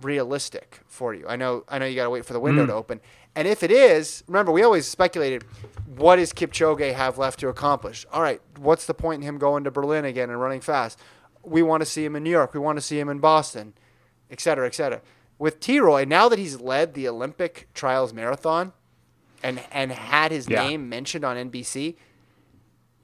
[0.00, 1.26] realistic for you?
[1.26, 3.00] I know I know you got to wait for the window to open.
[3.36, 5.44] And if it is, remember we always speculated
[5.96, 8.06] what does Kipchoge have left to accomplish?
[8.12, 10.98] All right, what's the point in him going to Berlin again and running fast?
[11.42, 12.54] We want to see him in New York.
[12.54, 13.74] We want to see him in Boston,
[14.30, 15.02] et cetera, et cetera.
[15.38, 15.78] With T.
[15.80, 18.72] Roy, now that he's led the Olympic trials marathon
[19.42, 20.62] and and had his Yeah.
[20.66, 21.96] name mentioned on NBC,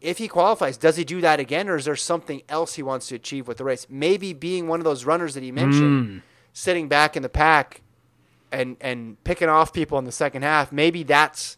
[0.01, 3.09] if he qualifies, does he do that again, or is there something else he wants
[3.09, 3.87] to achieve with the race?
[3.91, 6.23] Maybe being one of those runners that he mentioned, mm.
[6.55, 7.83] sitting back in the pack,
[8.53, 11.57] and and picking off people in the second half, maybe that's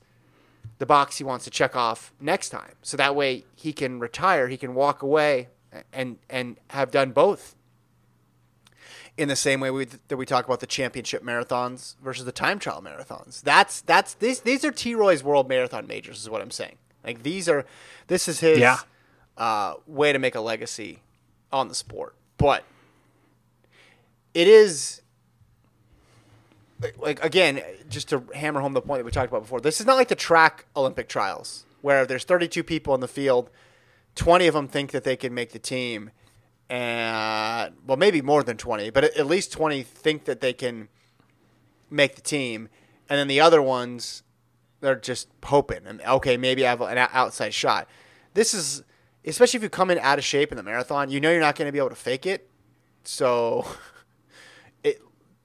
[0.78, 2.72] the box he wants to check off next time.
[2.82, 5.48] So that way he can retire, he can walk away
[5.92, 7.54] and and have done both.
[9.18, 12.58] In the same way we, that we talk about the championship marathons versus the time
[12.58, 13.42] trial marathons.
[13.42, 16.76] That's that's these these are T Roy's world marathon majors is what I'm saying.
[17.04, 17.66] Like these are
[18.06, 18.78] this is his Yeah.
[19.36, 21.00] uh, way to make a legacy
[21.52, 22.14] on the sport.
[22.38, 22.64] But
[24.32, 25.01] it is
[26.98, 29.60] like- again, just to hammer home the point that we talked about before.
[29.60, 33.50] This is not like the track Olympic trials where there's 32 people in the field,
[34.14, 36.10] 20 of them think that they can make the team,
[36.70, 40.88] and well, maybe more than 20, but at least 20 think that they can
[41.90, 42.68] make the team,
[43.08, 44.22] and then the other ones
[44.80, 47.88] they're just hoping and okay, maybe I have an outside shot.
[48.34, 48.82] This is
[49.24, 51.56] especially if you come in out of shape in the marathon, you know you're not
[51.56, 52.50] going to be able to fake it.
[53.04, 53.66] So,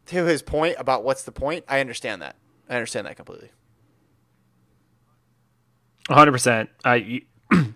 [0.07, 2.35] to his point about what's the point, I understand that.
[2.69, 3.51] I understand that completely.
[6.09, 6.67] 100%.
[6.85, 7.21] Uh, you,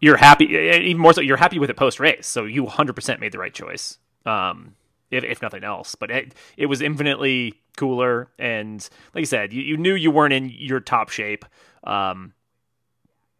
[0.00, 2.26] you're happy, even more so, you're happy with it post race.
[2.26, 4.74] So you 100% made the right choice, um,
[5.10, 5.94] if, if nothing else.
[5.94, 8.28] But it, it was infinitely cooler.
[8.38, 11.44] And like I said, you, you knew you weren't in your top shape.
[11.84, 12.32] Um,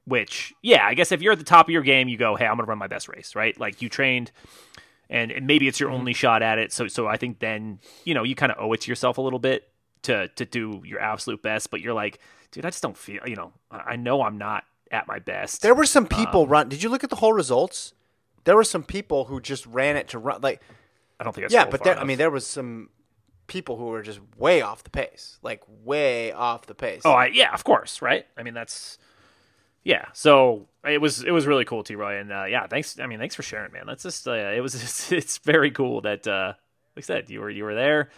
[0.06, 2.44] which, yeah, I guess if you're at the top of your game, you go, hey,
[2.44, 3.58] I'm going to run my best race, right?
[3.58, 4.32] Like you trained.
[5.10, 6.00] And, and maybe it's your mm-hmm.
[6.00, 6.72] only shot at it.
[6.72, 9.20] So, so I think then, you know, you kind of owe it to yourself a
[9.20, 9.68] little bit
[10.02, 11.70] to, to do your absolute best.
[11.70, 12.18] But you're like,
[12.50, 15.62] dude, I just don't feel, you know, I know I'm not at my best.
[15.62, 16.68] There were some people um, run.
[16.68, 17.92] Did you look at the whole results?
[18.44, 20.40] There were some people who just ran it to run.
[20.40, 20.62] Like,
[21.18, 22.90] I don't think I yeah, but there, I mean, there was some
[23.46, 27.02] people who were just way off the pace, like way off the pace.
[27.04, 28.26] oh, I, yeah, of course, right?
[28.36, 28.98] I mean, that's
[29.82, 30.06] yeah.
[30.12, 31.94] So it was it was really cool, T.
[31.94, 32.98] Roy, and uh, yeah, thanks.
[32.98, 33.84] I mean, thanks for sharing, man.
[33.86, 36.54] That's just uh, it was it's, it's very cool that uh,
[36.96, 38.10] like I said, you were you were there.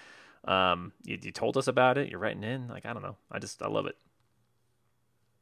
[0.45, 2.09] Um, you, you told us about it.
[2.09, 2.69] You're writing in.
[2.69, 3.17] Like I don't know.
[3.31, 3.97] I just I love it.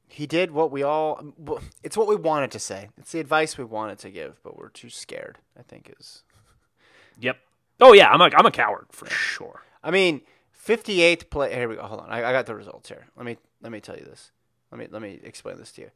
[0.09, 1.23] he did what we all.
[1.83, 2.89] It's what we wanted to say.
[2.99, 5.39] It's the advice we wanted to give, but we're too scared.
[5.59, 6.23] I think is.
[7.21, 7.39] Yep.
[7.81, 9.63] Oh yeah, I'm a I'm a coward for sure.
[9.83, 10.23] I mean,
[10.67, 11.55] 58th play.
[11.55, 11.83] Here we go.
[11.83, 12.11] Hold on.
[12.11, 13.07] I, I got the results here.
[13.17, 14.31] Let me let me tell you this.
[14.71, 15.91] Let me let me explain this to you.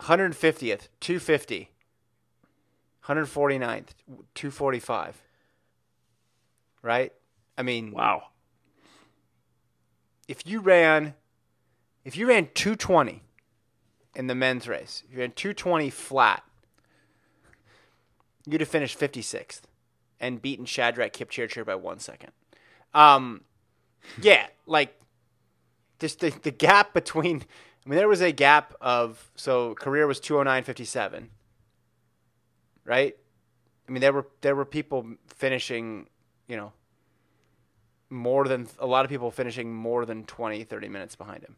[0.00, 1.70] 150th, 250.
[3.06, 3.88] 149th,
[4.34, 5.22] 245.
[6.82, 7.12] Right?
[7.56, 8.28] I mean, Wow.
[10.26, 11.14] if you ran
[12.04, 13.22] if you ran 220
[14.14, 16.42] in the men's race, if you ran 220 flat,
[18.46, 19.62] you'd have finished 56th
[20.20, 22.32] and beaten Shadrach Kipchirchir by one second.
[22.92, 23.42] Um,
[24.20, 25.00] yeah, like
[25.98, 27.44] just the, the gap between.
[27.84, 31.26] I mean, there was a gap of so Korir was 209.57,
[32.84, 33.16] right?
[33.86, 36.08] I mean, there were there were people finishing,
[36.48, 36.72] you know,
[38.08, 41.56] more than a lot of people finishing more than 20, 30 minutes behind him.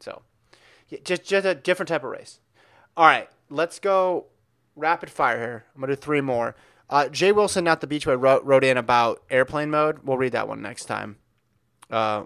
[0.00, 0.22] So,
[0.88, 2.40] yeah, just just a different type of race.
[2.96, 4.26] All right, let's go
[4.76, 5.64] rapid fire here.
[5.74, 6.56] I'm gonna do three more.
[6.88, 10.00] Uh, Jay Wilson, not the Beachway, wrote, wrote in about airplane mode.
[10.02, 11.16] We'll read that one next time.
[11.88, 12.24] Uh,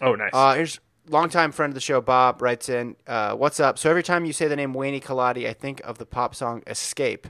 [0.00, 0.30] Oh nice.
[0.32, 0.78] uh, here's
[1.08, 3.78] longtime friend of the show, Bob writes in, uh, "What's up?
[3.78, 6.62] So every time you say the name Wayne Colati, I think of the pop song
[6.66, 7.26] Escape,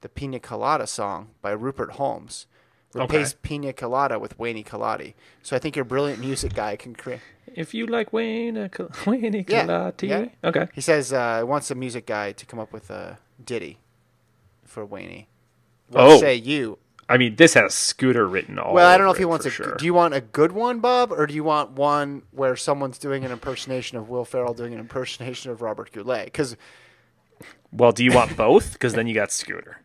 [0.00, 2.46] the Pina Colada song by Rupert Holmes.
[2.94, 5.14] Replace Pina Colada with Wayne Colati.
[5.42, 7.20] So I think your brilliant music guy can create.
[7.54, 10.26] if you like Wayne Col- Wayne Yeah, yeah.
[10.44, 10.68] Okay.
[10.74, 13.78] He says uh, wants a music guy to come up with a ditty
[14.66, 15.24] for Wayne.
[15.88, 16.18] What Oh.
[16.18, 16.78] say you?
[17.08, 18.72] I mean, this has Scooter written all.
[18.72, 19.50] Well, I don't know if he wants a.
[19.50, 19.74] Sure.
[19.74, 23.24] Do you want a good one, Bob, or do you want one where someone's doing
[23.24, 26.26] an impersonation of Will Ferrell doing an impersonation of Robert Goulet?
[26.26, 26.56] Because
[27.72, 28.74] well, do you want both?
[28.74, 29.80] Because then you got Scooter.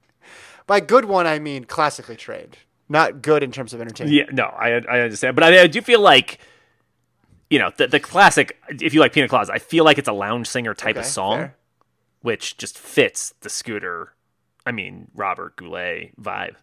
[0.66, 2.56] by good one, I mean classically trained,
[2.88, 4.16] not good in terms of entertainment.
[4.16, 6.38] Yeah, no, I I understand, but I, I do feel like,
[7.50, 8.58] you know, the the classic.
[8.68, 11.38] If you like Pina Coladas, I feel like it's a lounge singer type of song,
[11.38, 11.56] fair.
[12.22, 14.14] which just fits the Scooter.
[14.66, 16.56] I mean, Robert Goulet vibe.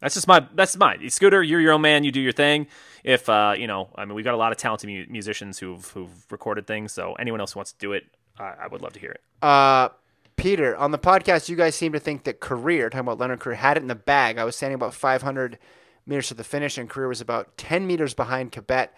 [0.00, 1.08] That's just my that's mine.
[1.10, 2.04] Scooter, you're your own man.
[2.04, 2.68] You do your thing.
[3.02, 5.84] If uh, you know, I mean, we've got a lot of talented mu- musicians who've
[5.88, 6.92] who've recorded things.
[6.92, 8.04] So anyone else who wants to do it,
[8.38, 9.20] I, I would love to hear it.
[9.42, 9.88] Uh,
[10.36, 13.56] Peter, on the podcast, you guys seem to think that Korir, talking about Leonard Korir,
[13.56, 14.38] had it in the bag.
[14.38, 15.58] I was standing about 500
[16.06, 18.90] meters to the finish, and Korir was about 10 meters behind Kibet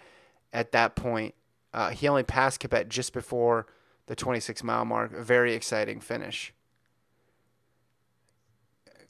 [0.53, 1.33] at that point.
[1.73, 3.65] Uh, he only passed Kibet just before
[4.05, 5.13] the 26 mile mark.
[5.13, 6.53] A very exciting finish.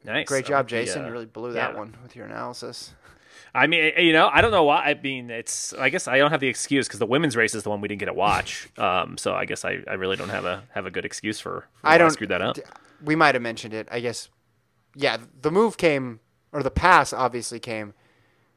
[0.04, 1.04] Nice, Great job, like the, Jason.
[1.04, 1.78] uh, you really blew that yeah.
[1.78, 2.93] one with your analysis.
[3.54, 4.78] I mean, you know, I don't know why.
[4.86, 5.74] I mean, it's.
[5.74, 7.88] I guess I don't have the excuse because the women's race is the one we
[7.89, 8.70] didn't get to watch.
[8.78, 11.68] Um, so I guess I, I really don't have a have a good excuse for.
[11.82, 12.56] for I don't screwed that up.
[12.56, 12.62] d-
[13.04, 13.88] We might have mentioned it.
[13.91, 14.30] I guess.
[14.95, 16.20] Yeah, the move came,
[16.52, 17.93] or the pass obviously came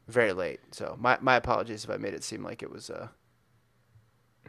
[0.07, 0.61] very late.
[0.71, 2.89] So my my apologies if I made it seem like it was.
[2.89, 3.09] Uh,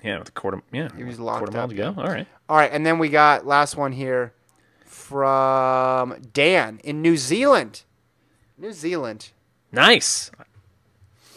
[0.02, 0.62] Yeah, with a quarter.
[0.72, 1.94] Yeah, He was quarter locked mile up, to go.
[1.98, 2.26] All right.
[2.48, 4.32] all right, and then we got last one here
[4.86, 7.82] from Dan in New Zealand.
[8.58, 9.30] New Zealand.
[9.72, 10.30] Nice.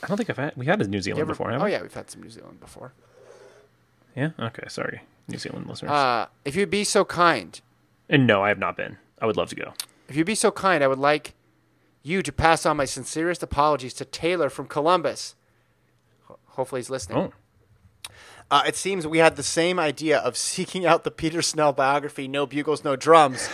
[0.01, 1.71] I don't think I've had we had a New Zealand ever- before, have oh we?
[1.71, 2.93] Oh, yeah, we've had some New Zealand before.
[4.15, 4.31] Yeah.
[4.39, 4.63] Okay.
[4.69, 5.91] Sorry, New Zealand listeners.
[5.91, 7.59] Uh, if you'd be so kind,
[8.09, 8.97] and no, I have not been.
[9.21, 9.73] I would love to go.
[10.07, 11.33] if you'd be so kind, I would like
[12.01, 15.35] you to pass on my sincerest apologies to Taylor from Columbus.
[16.27, 17.17] Ho- Hopefully, he's listening.
[17.17, 17.33] Oh,
[18.51, 22.27] Uh, it seems we had the same idea of seeking out the Peter Snell biography,
[22.27, 23.49] No Bugles, No Drums,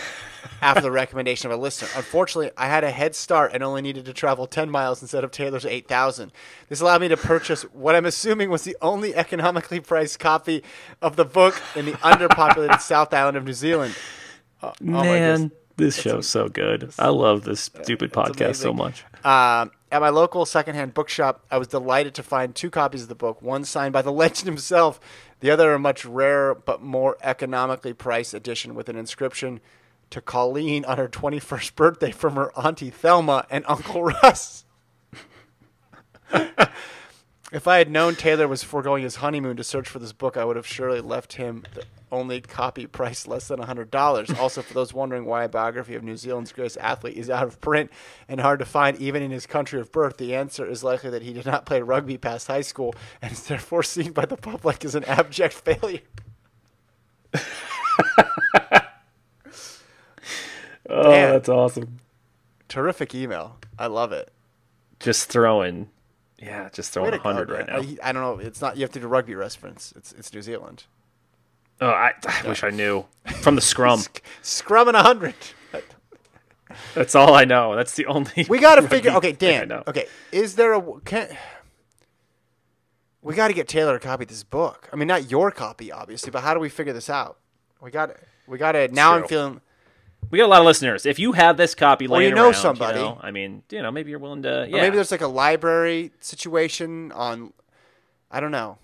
[0.62, 1.88] after the recommendation of a listener.
[1.96, 5.30] Unfortunately, I had a head start and only needed to travel 10 miles instead of
[5.30, 6.32] Taylor's 8,000.
[6.68, 10.62] This allowed me to purchase what I'm assuming was the only economically priced copy
[11.02, 13.94] of the book in the underpopulated South Island of New Zealand.
[14.62, 15.58] Oh, oh man, goodness.
[15.76, 16.92] This show's so good.
[16.98, 19.04] I love this stupid podcast so much.
[19.24, 23.14] Um, at my local secondhand bookshop, I was delighted to find two copies of the
[23.14, 25.00] book, one signed by the legend himself,
[25.40, 29.60] the other a much rarer but more economically priced edition with an inscription
[30.10, 34.64] to Colleen on her 21st birthday from her Auntie Thelma and Uncle Russ.
[37.56, 40.44] If I had known Taylor was foregoing his honeymoon to search for this book, I
[40.44, 44.38] would have surely left him the only copy priced less than $100.
[44.38, 47.58] also, for those wondering why a biography of New Zealand's greatest athlete is out of
[47.62, 47.90] print
[48.28, 51.22] and hard to find even in his country of birth, the answer is likely that
[51.22, 54.84] he did not play rugby past high school and is therefore seen by the public
[54.84, 56.00] as an abject failure.
[60.88, 61.98] Oh, that's awesome.
[62.68, 63.56] Terrific email.
[63.76, 64.30] I love it.
[65.00, 65.88] Just throwing,
[66.38, 67.78] yeah, just throwing to a hundred right now.
[67.78, 68.38] I, I don't know.
[68.38, 68.76] It's not.
[68.76, 69.92] You have to do rugby reference.
[69.96, 70.84] It's it's New Zealand.
[71.80, 73.04] Oh, I, I wish I knew
[73.42, 74.00] from the scrum.
[74.42, 75.34] Scrum and a hundred.
[76.94, 77.76] That's all I know.
[77.76, 78.46] That's the only.
[78.48, 79.12] We got to figure.
[79.12, 79.72] Okay, Dan.
[79.86, 81.36] Okay, is there a can?
[83.22, 84.88] We got to get Taylor a copy of this book.
[84.92, 87.38] I mean, not your copy, obviously, but how do we figure this out?
[87.80, 88.16] We got.
[88.46, 88.88] We got to.
[88.88, 89.60] Now I'm feeling.
[90.30, 91.06] We got a lot of listeners.
[91.06, 92.98] If you have this copy Or you know around, somebody.
[92.98, 94.62] know, I mean, you know, maybe you're willing to.
[94.62, 97.52] Or Yeah, maybe there's like a library situation on.
[98.30, 98.78] I don't know.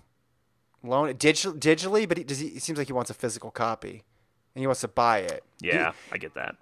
[0.83, 2.47] Loan digital, digitally, but he, does he?
[2.47, 4.03] It seems like he wants a physical copy,
[4.53, 5.43] and he wants to buy it.
[5.61, 6.55] yeah, I get that.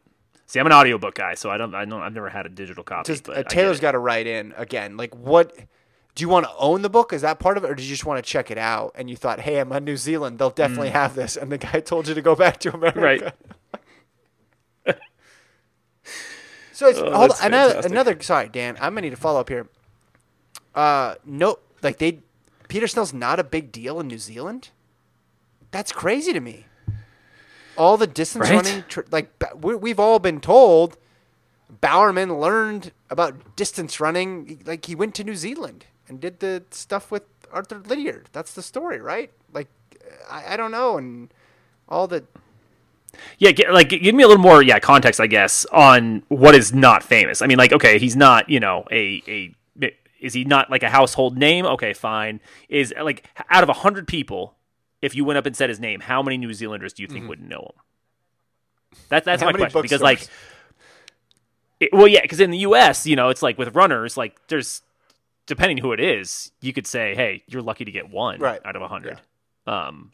[0.46, 1.74] See, I'm an audiobook guy, so I don't.
[1.74, 2.02] I don't.
[2.02, 3.08] I've never had a digital copy.
[3.08, 4.98] Just uh, Taylor's got to write in again.
[4.98, 5.56] Like, what
[6.14, 7.14] do you want to own the book?
[7.14, 8.92] Is that part of it, or do you just want to check it out?
[8.96, 10.40] And you thought, hey, I'm in New Zealand.
[10.40, 11.38] They'll definitely have this.
[11.38, 13.00] And the guy told you to go back to America.
[13.00, 13.02] Mm.
[13.02, 13.34] Right.
[16.82, 17.92] So it's Oh, hold another fantastic.
[17.92, 18.22] another.
[18.22, 18.76] Sorry, Dan.
[18.82, 19.68] I'm gonna need to follow up here.
[20.74, 22.22] Uh, no, like they,
[22.70, 24.70] Peter Snell's not a big deal in New Zealand.
[25.70, 26.66] That's crazy to me.
[27.78, 28.56] All the distance Right?
[28.66, 29.30] running, tr- like
[29.62, 30.98] we, we've all been told,
[31.70, 34.64] Bowerman learned about distance running.
[34.66, 38.30] Like he went to New Zealand and did the stuff with Arthur Lydiard.
[38.32, 39.32] That's the story, right?
[39.54, 39.68] Like
[40.28, 41.32] I, I don't know, and
[41.88, 42.24] all the
[43.38, 46.74] Yeah, get, like give me a little more yeah context, I guess, on what is
[46.74, 47.42] not famous.
[47.42, 49.56] I mean, like okay, he's not you know a a
[50.22, 51.66] is he not like a household name?
[51.66, 52.40] Okay, fine.
[52.70, 54.56] Is like out of a hundred people,
[55.02, 57.28] if you went up and said his name, how many New Zealanders do you think
[57.28, 59.00] would know him?
[59.10, 60.28] That, that's How my question because like,
[61.80, 64.84] it, well, yeah, because in the U.S., you know, it's like with runners, like there's
[65.48, 68.62] depending who it is, you could say, hey, you're lucky to get one Right.
[68.64, 69.20] out of a hundred.
[69.66, 70.12] Um.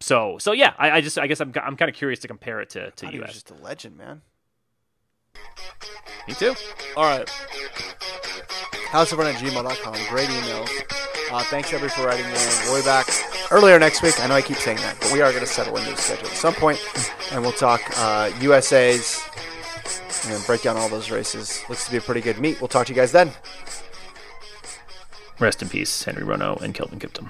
[0.00, 2.60] So so yeah, I, I just I guess I'm I'm kind of curious to compare
[2.60, 3.34] it to to he was U.S.
[3.34, 4.22] just a legend, man.
[6.28, 6.54] Me too.
[6.96, 7.28] All right.
[8.90, 9.94] Houseofrun at gmail.com.
[10.08, 10.68] Great emails.
[11.30, 12.32] Uh, thanks, everybody, for writing in.
[12.66, 13.08] We'll be back
[13.50, 14.18] earlier next week.
[14.20, 16.28] I know I keep saying that, but we are going to settle into the schedule
[16.28, 16.80] at some point,
[17.32, 19.20] and we'll talk uh, USA's
[20.28, 21.62] and break down all those races.
[21.68, 22.60] Looks to be a pretty good meet.
[22.60, 23.32] We'll talk to you guys then.
[25.38, 27.28] Rest in peace, Henry Rono and Kelvin Kiptum.